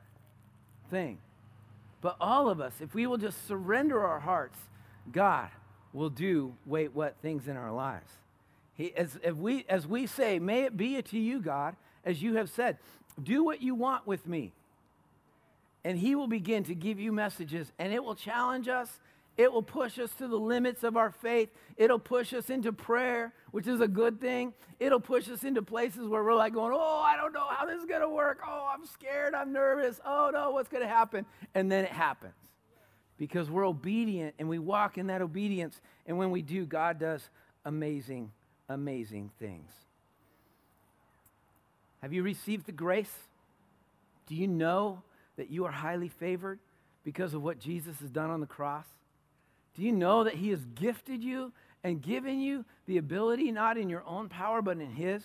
thing. 0.90 1.20
But 2.02 2.16
all 2.22 2.50
of 2.50 2.62
us, 2.62 2.74
if 2.80 2.94
we 2.94 3.08
will 3.08 3.18
just 3.18 3.48
surrender 3.48 4.06
our 4.06 4.20
hearts, 4.20 4.58
God 5.12 5.50
will 5.92 6.10
do 6.10 6.56
wait 6.66 6.94
what 6.94 7.16
things 7.22 7.48
in 7.48 7.58
our 7.58 7.74
lives. 7.74 8.12
He, 8.76 8.96
as, 8.96 9.18
if 9.24 9.36
we, 9.36 9.66
as 9.68 9.86
we 9.86 10.08
say, 10.08 10.40
may 10.40 10.64
it 10.64 10.78
be 10.78 11.02
to 11.02 11.20
you, 11.20 11.42
God, 11.42 11.76
as 12.06 12.22
you 12.22 12.36
have 12.36 12.50
said, 12.50 12.78
do 13.22 13.44
what 13.44 13.62
you 13.62 13.76
want 13.76 14.08
with 14.08 14.26
me. 14.26 14.54
And 15.84 15.98
he 15.98 16.16
will 16.16 16.28
begin 16.28 16.64
to 16.66 16.76
give 16.76 17.00
you 17.00 17.12
messages, 17.12 17.72
and 17.78 17.94
it 17.94 18.04
will 18.04 18.16
challenge 18.16 18.68
us, 18.68 19.00
It 19.40 19.54
will 19.54 19.64
push 19.64 19.98
us 20.00 20.14
to 20.16 20.28
the 20.28 20.36
limits 20.36 20.84
of 20.84 20.98
our 20.98 21.12
faith. 21.12 21.48
It'll 21.78 21.98
push 21.98 22.34
us 22.34 22.50
into 22.50 22.74
prayer, 22.74 23.34
which 23.52 23.68
is 23.68 23.80
a 23.80 23.88
good 23.88 24.20
thing. 24.20 24.54
It'll 24.82 25.00
push 25.00 25.30
us 25.30 25.46
into 25.46 25.62
places 25.62 26.10
where 26.10 26.22
we're 26.22 26.36
like 26.36 26.54
going, 26.54 26.74
oh, 26.76 27.02
I 27.02 27.16
don't 27.16 27.32
know 27.32 27.48
how 27.48 27.66
this 27.66 27.80
is 27.80 27.86
going 27.86 28.02
to 28.02 28.10
work. 28.10 28.42
Oh, 28.46 28.70
I'm 28.70 28.86
scared. 28.86 29.34
I'm 29.34 29.54
nervous. 29.54 30.02
Oh, 30.06 30.30
no, 30.34 30.52
what's 30.52 30.68
going 30.68 30.84
to 30.84 30.90
happen? 30.90 31.26
And 31.56 31.72
then 31.72 31.86
it 31.86 31.92
happens 31.92 32.34
because 33.18 33.50
we're 33.50 33.66
obedient 33.66 34.36
and 34.40 34.50
we 34.50 34.60
walk 34.60 34.98
in 34.98 35.08
that 35.08 35.22
obedience. 35.22 35.80
And 36.06 36.18
when 36.18 36.32
we 36.32 36.42
do, 36.42 36.66
God 36.66 37.00
does 37.00 37.30
amazing, 37.64 38.34
amazing 38.68 39.32
things. 39.40 39.72
Have 42.02 42.12
you 42.12 42.24
received 42.24 42.66
the 42.66 42.74
grace? 42.74 43.16
Do 44.28 44.36
you 44.36 44.50
know 44.50 45.02
that 45.38 45.50
you 45.50 45.64
are 45.64 45.72
highly 45.72 46.10
favored 46.10 46.60
because 47.06 47.34
of 47.34 47.42
what 47.42 47.58
Jesus 47.58 48.02
has 48.02 48.10
done 48.10 48.32
on 48.32 48.42
the 48.42 48.46
cross? 48.46 48.86
Do 49.80 49.86
you 49.86 49.94
know 49.94 50.26
that 50.26 50.36
He 50.36 50.50
has 50.50 50.60
gifted 50.76 51.24
you 51.24 51.54
and 51.86 52.02
given 52.02 52.42
you 52.42 52.66
the 52.86 52.98
ability, 52.98 53.50
not 53.50 53.78
in 53.78 53.88
your 53.88 54.04
own 54.06 54.28
power, 54.28 54.62
but 54.62 54.78
in 54.78 54.92
His, 54.92 55.24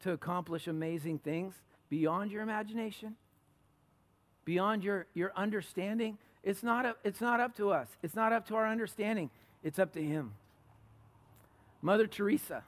to 0.00 0.10
accomplish 0.10 0.66
amazing 0.66 1.20
things 1.20 1.54
beyond 1.88 2.32
your 2.32 2.42
imagination, 2.42 3.14
beyond 4.44 4.82
your, 4.82 5.06
your 5.14 5.32
understanding? 5.36 6.18
It's 6.42 6.64
not, 6.64 6.84
a, 6.84 6.96
it's 7.04 7.20
not 7.20 7.38
up 7.38 7.56
to 7.58 7.70
us, 7.70 7.86
it's 8.02 8.16
not 8.16 8.32
up 8.32 8.48
to 8.48 8.56
our 8.56 8.66
understanding, 8.66 9.30
it's 9.62 9.78
up 9.78 9.92
to 9.92 10.02
Him. 10.02 10.32
Mother 11.80 12.08
Teresa. 12.08 12.64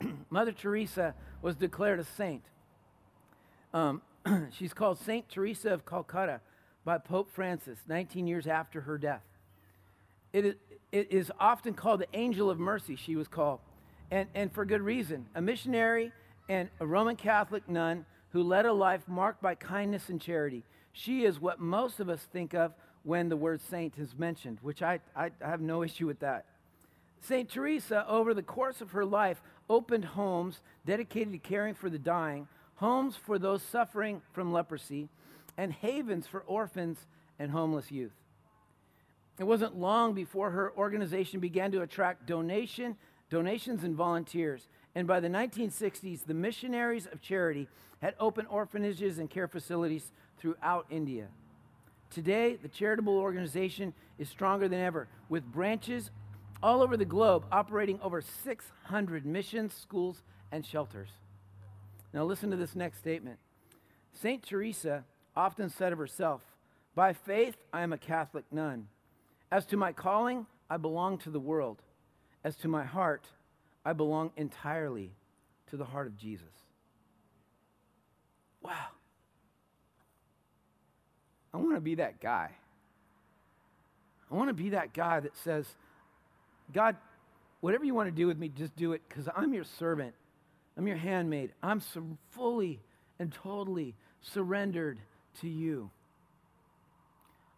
Mother 0.30 0.50
Teresa 0.50 1.14
was 1.40 1.54
declared 1.54 2.00
a 2.00 2.04
saint. 2.04 2.42
Um, 3.72 4.02
she's 4.50 4.74
called 4.74 4.98
Saint 4.98 5.28
Teresa 5.28 5.70
of 5.72 5.86
Calcutta 5.86 6.40
by 6.84 6.98
Pope 6.98 7.30
Francis, 7.30 7.78
19 7.86 8.26
years 8.26 8.48
after 8.48 8.80
her 8.80 8.98
death. 8.98 9.22
It 10.36 10.58
is, 10.92 11.32
often 11.40 11.72
called 11.72 12.00
the 12.00 12.08
angel 12.12 12.50
of 12.50 12.58
mercy, 12.58 12.94
she 12.94 13.16
was 13.16 13.26
called, 13.26 13.60
and, 14.10 14.28
and 14.34 14.52
for 14.52 14.66
good 14.66 14.82
reason. 14.82 15.26
A 15.34 15.40
missionary 15.40 16.12
and 16.48 16.68
a 16.78 16.86
Roman 16.86 17.16
Catholic 17.16 17.66
nun 17.70 18.04
who 18.32 18.42
led 18.42 18.66
a 18.66 18.72
life 18.72 19.08
marked 19.08 19.40
by 19.40 19.54
kindness 19.54 20.10
and 20.10 20.20
charity. 20.20 20.62
She 20.92 21.24
is 21.24 21.40
what 21.40 21.58
most 21.58 22.00
of 22.00 22.10
us 22.10 22.20
think 22.32 22.52
of 22.52 22.74
when 23.02 23.30
the 23.30 23.36
word 23.36 23.62
saint 23.62 23.94
is 23.96 24.14
mentioned, 24.18 24.58
which 24.60 24.82
I, 24.82 25.00
I, 25.14 25.30
I 25.42 25.48
have 25.48 25.62
no 25.62 25.82
issue 25.84 26.06
with 26.06 26.20
that. 26.20 26.44
St. 27.20 27.48
Teresa, 27.48 28.06
over 28.06 28.34
the 28.34 28.42
course 28.42 28.82
of 28.82 28.90
her 28.90 29.06
life, 29.06 29.40
opened 29.70 30.04
homes 30.04 30.60
dedicated 30.84 31.32
to 31.32 31.38
caring 31.38 31.74
for 31.74 31.88
the 31.88 31.98
dying, 31.98 32.46
homes 32.74 33.16
for 33.16 33.38
those 33.38 33.62
suffering 33.62 34.20
from 34.34 34.52
leprosy, 34.52 35.08
and 35.56 35.72
havens 35.72 36.26
for 36.26 36.40
orphans 36.40 37.06
and 37.38 37.50
homeless 37.50 37.90
youth. 37.90 38.12
It 39.38 39.44
wasn't 39.44 39.78
long 39.78 40.14
before 40.14 40.50
her 40.50 40.72
organization 40.76 41.40
began 41.40 41.70
to 41.72 41.82
attract 41.82 42.26
donation, 42.26 42.96
donations 43.28 43.84
and 43.84 43.94
volunteers. 43.94 44.68
And 44.94 45.06
by 45.06 45.20
the 45.20 45.28
1960s, 45.28 46.24
the 46.24 46.34
Missionaries 46.34 47.06
of 47.06 47.20
Charity 47.20 47.68
had 48.00 48.14
opened 48.18 48.48
orphanages 48.50 49.18
and 49.18 49.28
care 49.28 49.48
facilities 49.48 50.10
throughout 50.38 50.86
India. 50.90 51.28
Today, 52.10 52.56
the 52.56 52.68
charitable 52.68 53.18
organization 53.18 53.92
is 54.18 54.28
stronger 54.28 54.68
than 54.68 54.80
ever, 54.80 55.08
with 55.28 55.44
branches 55.44 56.10
all 56.62 56.82
over 56.82 56.96
the 56.96 57.04
globe 57.04 57.44
operating 57.52 58.00
over 58.00 58.22
600 58.22 59.26
missions, 59.26 59.74
schools, 59.74 60.22
and 60.50 60.64
shelters. 60.64 61.10
Now, 62.12 62.24
listen 62.24 62.50
to 62.50 62.56
this 62.56 62.74
next 62.74 62.98
statement. 62.98 63.38
St. 64.14 64.42
Teresa 64.42 65.04
often 65.36 65.68
said 65.68 65.92
of 65.92 65.98
herself, 65.98 66.40
By 66.94 67.12
faith, 67.12 67.56
I 67.72 67.82
am 67.82 67.92
a 67.92 67.98
Catholic 67.98 68.44
nun. 68.50 68.88
As 69.50 69.66
to 69.66 69.76
my 69.76 69.92
calling, 69.92 70.46
I 70.68 70.76
belong 70.76 71.18
to 71.18 71.30
the 71.30 71.40
world. 71.40 71.82
As 72.44 72.56
to 72.56 72.68
my 72.68 72.84
heart, 72.84 73.26
I 73.84 73.92
belong 73.92 74.30
entirely 74.36 75.12
to 75.70 75.76
the 75.76 75.84
heart 75.84 76.06
of 76.06 76.16
Jesus. 76.16 76.46
Wow. 78.62 78.86
I 81.54 81.58
want 81.58 81.74
to 81.74 81.80
be 81.80 81.96
that 81.96 82.20
guy. 82.20 82.50
I 84.30 84.34
want 84.34 84.48
to 84.48 84.54
be 84.54 84.70
that 84.70 84.92
guy 84.92 85.20
that 85.20 85.36
says, 85.38 85.66
God, 86.72 86.96
whatever 87.60 87.84
you 87.84 87.94
want 87.94 88.08
to 88.08 88.14
do 88.14 88.26
with 88.26 88.38
me, 88.38 88.48
just 88.48 88.74
do 88.76 88.92
it 88.92 89.02
because 89.08 89.28
I'm 89.34 89.54
your 89.54 89.64
servant. 89.78 90.14
I'm 90.76 90.86
your 90.86 90.96
handmaid. 90.96 91.52
I'm 91.62 91.80
so 91.80 92.02
fully 92.32 92.80
and 93.18 93.32
totally 93.32 93.94
surrendered 94.20 94.98
to 95.40 95.48
you. 95.48 95.90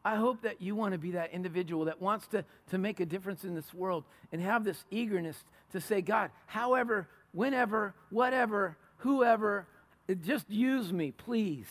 I 0.09 0.17
hope 0.17 0.41
that 0.41 0.63
you 0.63 0.75
want 0.75 0.93
to 0.93 0.99
be 0.99 1.11
that 1.11 1.33
individual 1.35 1.85
that 1.85 2.01
wants 2.01 2.27
to, 2.29 2.43
to 2.71 2.79
make 2.79 2.99
a 2.99 3.05
difference 3.05 3.45
in 3.45 3.55
this 3.55 3.75
world 3.75 4.05
and 4.33 4.41
have 4.41 4.65
this 4.65 4.83
eagerness 4.91 5.37
to 5.73 5.83
say, 5.83 6.01
God, 6.01 6.31
however, 6.47 7.07
whenever, 7.33 7.95
whatever, 8.09 8.79
whoever, 8.97 9.67
just 10.23 10.49
use 10.49 10.95
me, 10.95 11.11
please. 11.11 11.67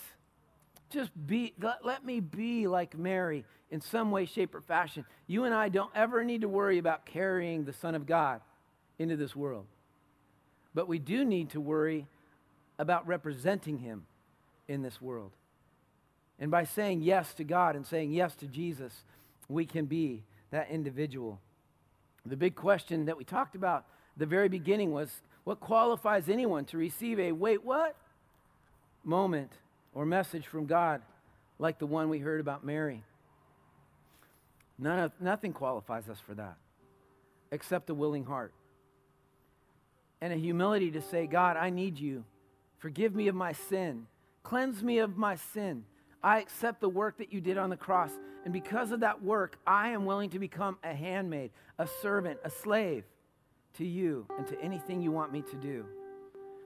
Just 0.91 1.09
be, 1.25 1.55
let, 1.59 1.83
let 1.83 2.05
me 2.05 2.19
be 2.19 2.67
like 2.67 2.95
Mary 2.95 3.43
in 3.71 3.81
some 3.81 4.11
way, 4.11 4.25
shape, 4.25 4.53
or 4.53 4.61
fashion. 4.61 5.03
You 5.25 5.45
and 5.45 5.53
I 5.55 5.69
don't 5.69 5.91
ever 5.95 6.23
need 6.23 6.41
to 6.41 6.47
worry 6.47 6.77
about 6.77 7.07
carrying 7.07 7.65
the 7.65 7.73
Son 7.73 7.95
of 7.95 8.05
God 8.05 8.41
into 8.99 9.15
this 9.15 9.35
world. 9.35 9.65
But 10.75 10.87
we 10.87 10.99
do 10.99 11.25
need 11.25 11.49
to 11.51 11.59
worry 11.59 12.05
about 12.77 13.07
representing 13.07 13.79
Him 13.79 14.05
in 14.67 14.83
this 14.83 15.01
world. 15.01 15.31
And 16.39 16.51
by 16.51 16.65
saying 16.65 17.01
yes 17.01 17.33
to 17.35 17.43
God 17.43 17.75
and 17.75 17.85
saying 17.85 18.11
yes 18.11 18.35
to 18.35 18.45
Jesus, 18.45 18.93
we 19.47 19.65
can 19.65 19.85
be 19.85 20.23
that 20.51 20.69
individual. 20.69 21.39
The 22.25 22.37
big 22.37 22.55
question 22.55 23.05
that 23.05 23.17
we 23.17 23.23
talked 23.23 23.55
about 23.55 23.85
the 24.17 24.25
very 24.25 24.49
beginning 24.49 24.91
was 24.91 25.21
what 25.43 25.59
qualifies 25.59 26.27
anyone 26.29 26.65
to 26.65 26.77
receive 26.77 27.19
a 27.19 27.31
wait, 27.31 27.63
what? 27.63 27.95
moment 29.07 29.51
or 29.93 30.05
message 30.05 30.45
from 30.45 30.65
God 30.65 31.01
like 31.57 31.79
the 31.79 31.87
one 31.87 32.09
we 32.09 32.19
heard 32.19 32.41
about 32.41 32.63
Mary? 32.63 33.03
None 34.77 34.99
of, 34.99 35.11
nothing 35.19 35.53
qualifies 35.53 36.07
us 36.09 36.19
for 36.19 36.35
that 36.35 36.57
except 37.51 37.89
a 37.89 37.95
willing 37.95 38.25
heart 38.25 38.53
and 40.21 40.33
a 40.33 40.35
humility 40.35 40.91
to 40.91 41.01
say, 41.01 41.25
God, 41.25 41.57
I 41.57 41.69
need 41.69 41.97
you. 41.97 42.25
Forgive 42.77 43.15
me 43.15 43.27
of 43.27 43.35
my 43.35 43.53
sin. 43.53 44.05
Cleanse 44.43 44.83
me 44.83 44.99
of 44.99 45.17
my 45.17 45.35
sin. 45.35 45.85
I 46.27 46.39
accept 46.39 46.81
the 46.81 46.89
work 46.89 47.19
that 47.19 47.31
you 47.31 47.39
did 47.39 47.57
on 47.57 47.69
the 47.69 47.77
cross. 47.77 48.11
And 48.43 48.51
because 48.51 48.91
of 48.91 48.99
that 48.99 49.23
work, 49.23 49.57
I 49.65 49.91
am 49.91 50.03
willing 50.03 50.29
to 50.31 50.39
become 50.39 50.77
a 50.83 50.93
handmaid, 50.93 51.51
a 51.79 51.87
servant, 52.01 52.37
a 52.43 52.49
slave 52.49 53.05
to 53.75 53.85
you 53.85 54.27
and 54.37 54.45
to 54.47 54.59
anything 54.59 55.01
you 55.01 55.09
want 55.09 55.31
me 55.31 55.41
to 55.43 55.55
do. 55.55 55.85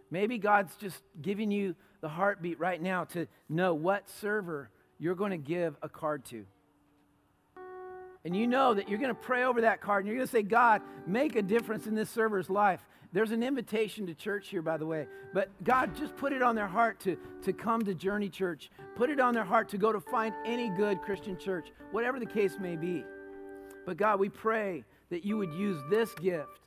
Maybe 0.10 0.39
God's 0.39 0.76
just 0.78 1.04
giving 1.21 1.52
you 1.52 1.76
the 2.02 2.10
heartbeat 2.10 2.60
right 2.60 2.82
now 2.82 3.04
to 3.04 3.28
know 3.50 3.76
what 3.76 4.10
server 4.10 4.71
you're 4.97 5.13
going 5.13 5.30
to 5.30 5.38
give 5.38 5.76
a 5.84 5.89
card 5.89 6.26
to 6.26 6.43
and 8.24 8.36
you 8.36 8.47
know 8.47 8.74
that 8.74 8.88
you're 8.88 9.00
going 9.00 9.13
to 9.13 9.19
pray 9.19 9.43
over 9.43 9.62
that 9.62 9.82
card 9.82 10.04
and 10.04 10.08
you're 10.08 10.17
going 10.17 10.28
to 10.28 10.32
say, 10.32 10.43
God, 10.43 10.82
make 11.08 11.36
a 11.36 11.41
difference 11.41 11.88
in 11.88 11.95
this 11.95 12.10
server's 12.10 12.50
life. 12.50 12.86
There's 13.13 13.32
an 13.32 13.43
invitation 13.43 14.08
to 14.08 14.13
church 14.13 14.47
here, 14.47 14.62
by 14.62 14.78
the 14.78 14.86
way. 14.86 15.08
But 15.34 15.50
God, 15.63 15.95
just 15.95 16.15
put 16.15 16.32
it 16.32 16.41
on 16.41 16.56
their 16.56 16.67
heart 16.67 17.00
to, 17.02 17.17
to 17.43 17.52
come 17.52 17.84
to 17.84 17.93
Journey 17.93 18.30
Church. 18.30 18.71
Put 18.95 19.10
it 19.10 19.19
on 19.19 19.34
their 19.34 19.43
heart 19.43 19.69
to 19.69 19.78
go 19.78 19.91
to 19.91 20.00
find 20.00 20.34
any 20.45 20.69
good 20.69 21.02
Christian 21.02 21.38
church, 21.38 21.71
whatever 21.91 22.19
the 22.19 22.26
case 22.26 22.58
may 22.60 22.78
be. 22.78 23.04
But 23.86 23.97
God, 23.97 24.19
we 24.19 24.30
pray 24.30 24.86
that 25.10 25.26
you 25.26 25.38
would 25.38 25.54
use 25.54 25.82
this 25.89 26.13
gift 26.15 26.62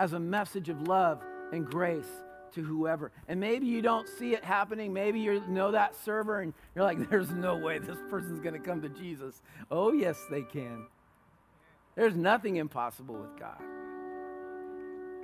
as 0.00 0.12
a 0.12 0.20
message 0.20 0.68
of 0.68 0.82
love 0.88 1.22
and 1.52 1.64
grace 1.64 2.10
to 2.54 2.62
whoever. 2.62 3.12
And 3.28 3.38
maybe 3.38 3.66
you 3.66 3.80
don't 3.80 4.08
see 4.08 4.34
it 4.34 4.44
happening. 4.44 4.92
Maybe 4.92 5.20
you 5.20 5.40
know 5.46 5.70
that 5.70 5.94
server 5.94 6.40
and 6.40 6.52
you're 6.74 6.84
like, 6.84 7.08
there's 7.10 7.30
no 7.30 7.56
way 7.56 7.78
this 7.78 7.98
person's 8.10 8.40
going 8.40 8.54
to 8.54 8.60
come 8.60 8.82
to 8.82 8.88
Jesus. 8.88 9.40
Oh, 9.70 9.92
yes, 9.92 10.18
they 10.30 10.42
can. 10.42 10.86
There's 11.94 12.16
nothing 12.16 12.56
impossible 12.56 13.14
with 13.14 13.38
God. 13.38 13.62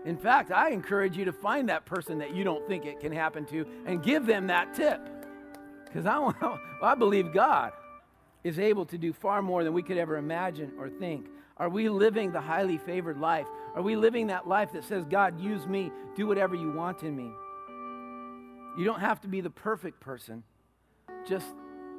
In 0.05 0.17
fact, 0.17 0.51
I 0.51 0.71
encourage 0.71 1.17
you 1.17 1.25
to 1.25 1.33
find 1.33 1.69
that 1.69 1.85
person 1.85 2.19
that 2.19 2.35
you 2.35 2.43
don't 2.43 2.67
think 2.67 2.85
it 2.85 3.01
can 3.01 3.13
happen 3.13 3.45
to 3.47 3.67
and 3.87 4.03
give 4.03 4.27
them 4.27 4.49
that 4.49 4.75
tip. 4.75 5.01
Because 5.85 6.07
I, 6.07 6.33
I 6.83 6.95
believe 6.95 7.33
God 7.33 7.73
is 8.43 8.59
able 8.59 8.85
to 8.87 8.99
do 8.99 9.13
far 9.13 9.43
more 9.43 9.63
than 9.63 9.73
we 9.73 9.83
could 9.83 9.99
ever 9.99 10.17
imagine 10.17 10.73
or 10.79 10.89
think. 10.89 11.27
Are 11.57 11.69
we 11.69 11.89
living 11.89 12.33
the 12.33 12.41
highly 12.41 12.79
favored 12.79 13.19
life? 13.19 13.47
Are 13.77 13.83
we 13.83 13.95
living 13.95 14.27
that 14.29 14.49
life 14.49 14.73
that 14.73 14.85
says, 14.85 15.05
God, 15.05 15.41
use 15.41 15.67
me, 15.67 15.93
do 16.17 16.27
whatever 16.27 16.57
you 16.57 16.73
want 16.73 17.03
in 17.03 17.15
me? 17.15 17.31
You 18.77 18.85
don't 18.85 19.01
have 19.01 19.21
to 19.21 19.29
be 19.29 19.41
the 19.41 19.51
perfect 19.51 20.01
person, 20.01 20.43
just 21.29 21.55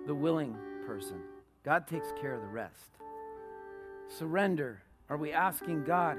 the 0.06 0.16
willing 0.16 0.58
person. 0.86 1.22
God 1.64 1.88
takes 1.88 2.08
care 2.20 2.34
of 2.34 2.42
the 2.42 2.48
rest. 2.48 2.98
Surrender. 4.10 4.82
Are 5.10 5.18
we 5.18 5.32
asking 5.32 5.84
God, 5.84 6.18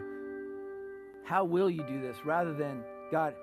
how 1.24 1.44
will 1.44 1.70
you 1.70 1.82
do 1.84 2.00
this? 2.00 2.16
Rather 2.24 2.52
than, 2.52 2.82
God, 3.10 3.34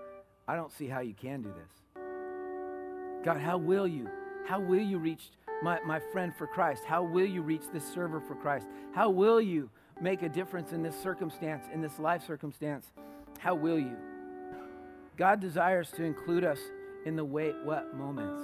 I 0.48 0.56
don't 0.56 0.72
see 0.72 0.88
how 0.88 1.00
you 1.00 1.14
can 1.14 1.42
do 1.42 1.50
this. 1.50 2.04
God, 3.24 3.38
how 3.38 3.58
will 3.58 3.88
you? 3.88 4.08
How 4.48 4.60
will 4.60 4.82
you 4.82 4.98
reach 4.98 5.32
my, 5.62 5.80
my 5.86 6.00
friend 6.12 6.34
for 6.36 6.48
Christ? 6.48 6.84
How 6.86 7.04
will 7.04 7.26
you 7.26 7.42
reach 7.42 7.64
this 7.72 7.86
server 7.94 8.20
for 8.20 8.36
Christ? 8.36 8.68
How 8.94 9.10
will 9.10 9.40
you 9.40 9.70
make 10.02 10.24
a 10.24 10.30
difference 10.30 10.72
in 10.72 10.82
this 10.82 10.96
circumstance, 11.02 11.66
in 11.74 11.82
this 11.82 12.00
life 12.00 12.26
circumstance? 12.26 12.88
How 13.40 13.56
will 13.56 13.80
you? 13.80 13.96
God 15.18 15.40
desires 15.40 15.92
to 15.92 16.04
include 16.04 16.44
us 16.44 16.60
in 17.06 17.16
the 17.16 17.26
wait 17.26 17.56
what 17.64 17.96
moments. 17.96 18.42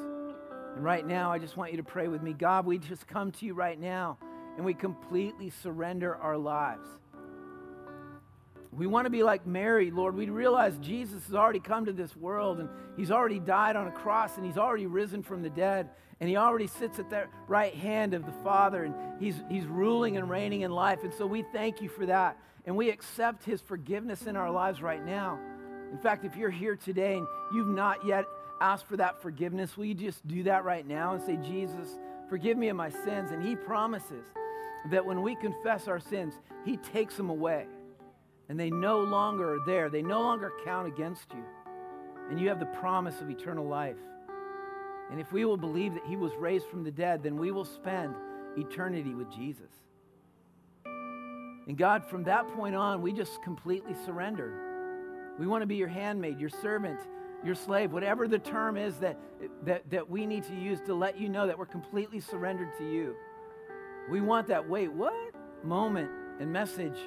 And 0.76 0.84
right 0.84 1.06
now, 1.06 1.32
I 1.32 1.40
just 1.40 1.58
want 1.58 1.72
you 1.72 1.78
to 1.78 1.84
pray 1.84 2.08
with 2.08 2.22
me. 2.22 2.34
God, 2.34 2.66
we 2.66 2.78
just 2.78 3.08
come 3.08 3.32
to 3.32 3.46
you 3.46 3.54
right 3.54 3.80
now 3.80 4.18
and 4.58 4.66
we 4.66 4.74
completely 4.74 5.50
surrender 5.50 6.16
our 6.18 6.38
lives. 6.38 6.86
We 8.78 8.86
want 8.86 9.08
to 9.08 9.10
be 9.10 9.24
like 9.24 9.48
Mary, 9.48 9.90
Lord. 9.90 10.16
We 10.16 10.30
realize 10.30 10.78
Jesus 10.78 11.26
has 11.26 11.34
already 11.34 11.60
come 11.60 11.86
to 11.86 11.92
this 11.92 12.16
world 12.16 12.60
and 12.60 12.70
he's 12.96 13.10
already 13.10 13.40
died 13.40 13.76
on 13.76 13.88
a 13.88 13.92
cross 13.92 14.38
and 14.38 14.46
he's 14.46 14.60
already 14.60 14.86
risen 14.86 15.24
from 15.24 15.42
the 15.42 15.50
dead 15.50 15.90
and 16.20 16.30
he 16.30 16.38
already 16.38 16.68
sits 16.68 17.00
at 17.00 17.10
the 17.10 17.26
right 17.48 17.74
hand 17.74 18.14
of 18.14 18.28
the 18.28 18.32
Father 18.44 18.84
and 18.84 18.94
he's, 19.20 19.42
he's 19.50 19.66
ruling 19.66 20.18
and 20.18 20.30
reigning 20.30 20.62
in 20.62 20.70
life. 20.70 21.04
And 21.04 21.12
so 21.12 21.26
we 21.26 21.42
thank 21.42 21.82
you 21.82 21.90
for 21.90 22.06
that 22.06 22.38
and 22.68 22.78
we 22.78 22.92
accept 22.92 23.44
his 23.44 23.62
forgiveness 23.62 24.28
in 24.28 24.36
our 24.36 24.52
lives 24.52 24.80
right 24.80 25.04
now. 25.04 25.40
In 25.92 25.98
fact, 25.98 26.24
if 26.24 26.36
you're 26.36 26.52
here 26.52 26.76
today 26.76 27.18
and 27.18 27.26
you've 27.52 27.70
not 27.70 28.06
yet 28.06 28.26
asked 28.62 28.86
for 28.86 28.98
that 28.98 29.24
forgiveness, 29.24 29.76
will 29.76 29.86
you 29.86 29.96
just 29.96 30.28
do 30.28 30.44
that 30.44 30.66
right 30.66 30.86
now 30.86 31.16
and 31.16 31.24
say, 31.24 31.38
Jesus, 31.38 31.98
forgive 32.30 32.60
me 32.60 32.68
of 32.68 32.76
my 32.76 32.92
sins? 32.92 33.32
And 33.32 33.42
he 33.42 33.56
promises 33.56 34.26
that 34.92 35.04
when 35.04 35.24
we 35.24 35.36
confess 35.36 35.88
our 35.88 36.00
sins, 36.00 36.36
he 36.64 36.78
takes 36.78 37.18
them 37.18 37.32
away 37.32 37.66
and 38.50 38.60
they 38.60 38.70
no 38.70 39.00
longer 39.00 39.56
are 39.56 39.66
there. 39.66 39.90
They 39.90 40.02
no 40.02 40.22
longer 40.22 40.52
count 40.64 40.88
against 40.88 41.32
you. 41.34 41.44
And 42.30 42.40
you 42.40 42.50
have 42.50 42.60
the 42.60 42.66
promise 42.66 43.22
of 43.22 43.30
eternal 43.30 43.68
life. 43.68 43.98
And 45.12 45.20
if 45.20 45.32
we 45.32 45.46
will 45.46 45.58
believe 45.58 45.94
that 45.94 46.06
he 46.06 46.16
was 46.16 46.34
raised 46.36 46.68
from 46.68 46.84
the 46.84 46.92
dead, 46.92 47.24
then 47.24 47.38
we 47.38 47.52
will 47.52 47.66
spend 47.66 48.14
eternity 48.58 49.14
with 49.14 49.32
Jesus. 49.32 49.72
And 50.86 51.78
God, 51.78 52.06
from 52.06 52.24
that 52.24 52.48
point 52.56 52.76
on, 52.76 53.02
we 53.02 53.14
just 53.14 53.42
completely 53.44 53.94
surrender. 54.06 55.36
We 55.40 55.48
want 55.48 55.62
to 55.62 55.68
be 55.68 55.76
your 55.76 55.88
handmaid, 55.88 56.40
your 56.40 56.50
servant, 56.50 57.00
your 57.46 57.56
slave, 57.56 57.92
whatever 57.92 58.28
the 58.28 58.40
term 58.40 58.78
is 58.78 58.98
that, 58.98 59.18
that, 59.64 59.90
that 59.92 60.10
we 60.10 60.26
need 60.26 60.44
to 60.46 60.56
use 60.56 60.80
to 60.86 60.94
let 60.94 61.20
you 61.20 61.30
know 61.30 61.46
that 61.48 61.58
we're 61.58 61.66
completely 61.66 62.20
surrendered 62.20 62.76
to 62.78 62.90
you. 62.90 63.16
We 64.10 64.22
want 64.22 64.48
that 64.48 64.68
wait, 64.68 64.92
what? 64.92 65.14
moment 65.64 66.10
and 66.40 66.52
message 66.52 66.98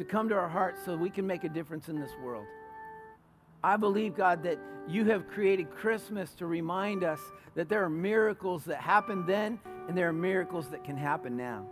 to 0.00 0.04
come 0.06 0.30
to 0.30 0.34
our 0.34 0.48
hearts 0.48 0.80
so 0.82 0.96
we 0.96 1.10
can 1.10 1.26
make 1.26 1.44
a 1.44 1.48
difference 1.50 1.90
in 1.90 2.00
this 2.00 2.12
world. 2.22 2.46
I 3.62 3.76
believe, 3.76 4.16
God, 4.16 4.42
that 4.44 4.58
you 4.88 5.04
have 5.04 5.28
created 5.28 5.70
Christmas 5.70 6.32
to 6.36 6.46
remind 6.46 7.04
us 7.04 7.20
that 7.54 7.68
there 7.68 7.84
are 7.84 7.90
miracles 7.90 8.64
that 8.64 8.78
happened 8.80 9.26
then 9.26 9.60
and 9.88 9.98
there 9.98 10.08
are 10.08 10.12
miracles 10.14 10.68
that 10.70 10.84
can 10.84 10.96
happen 10.96 11.36
now. 11.36 11.66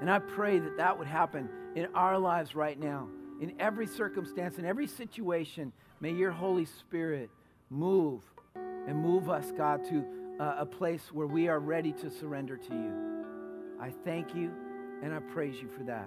And 0.00 0.08
I 0.08 0.20
pray 0.20 0.60
that 0.60 0.76
that 0.76 0.96
would 0.96 1.08
happen 1.08 1.48
in 1.74 1.88
our 1.92 2.16
lives 2.20 2.54
right 2.54 2.78
now. 2.78 3.08
In 3.40 3.52
every 3.58 3.88
circumstance, 3.88 4.58
in 4.58 4.64
every 4.64 4.86
situation, 4.86 5.72
may 6.00 6.12
your 6.12 6.30
Holy 6.30 6.66
Spirit 6.66 7.30
move 7.68 8.22
and 8.54 8.96
move 8.96 9.28
us, 9.28 9.50
God, 9.56 9.84
to 9.88 10.04
uh, 10.38 10.54
a 10.58 10.66
place 10.66 11.10
where 11.12 11.26
we 11.26 11.48
are 11.48 11.58
ready 11.58 11.90
to 11.94 12.10
surrender 12.10 12.56
to 12.56 12.72
you. 12.72 12.94
I 13.80 13.90
thank 14.04 14.36
you 14.36 14.52
and 15.02 15.12
I 15.12 15.18
praise 15.18 15.60
you 15.60 15.68
for 15.76 15.82
that. 15.82 16.06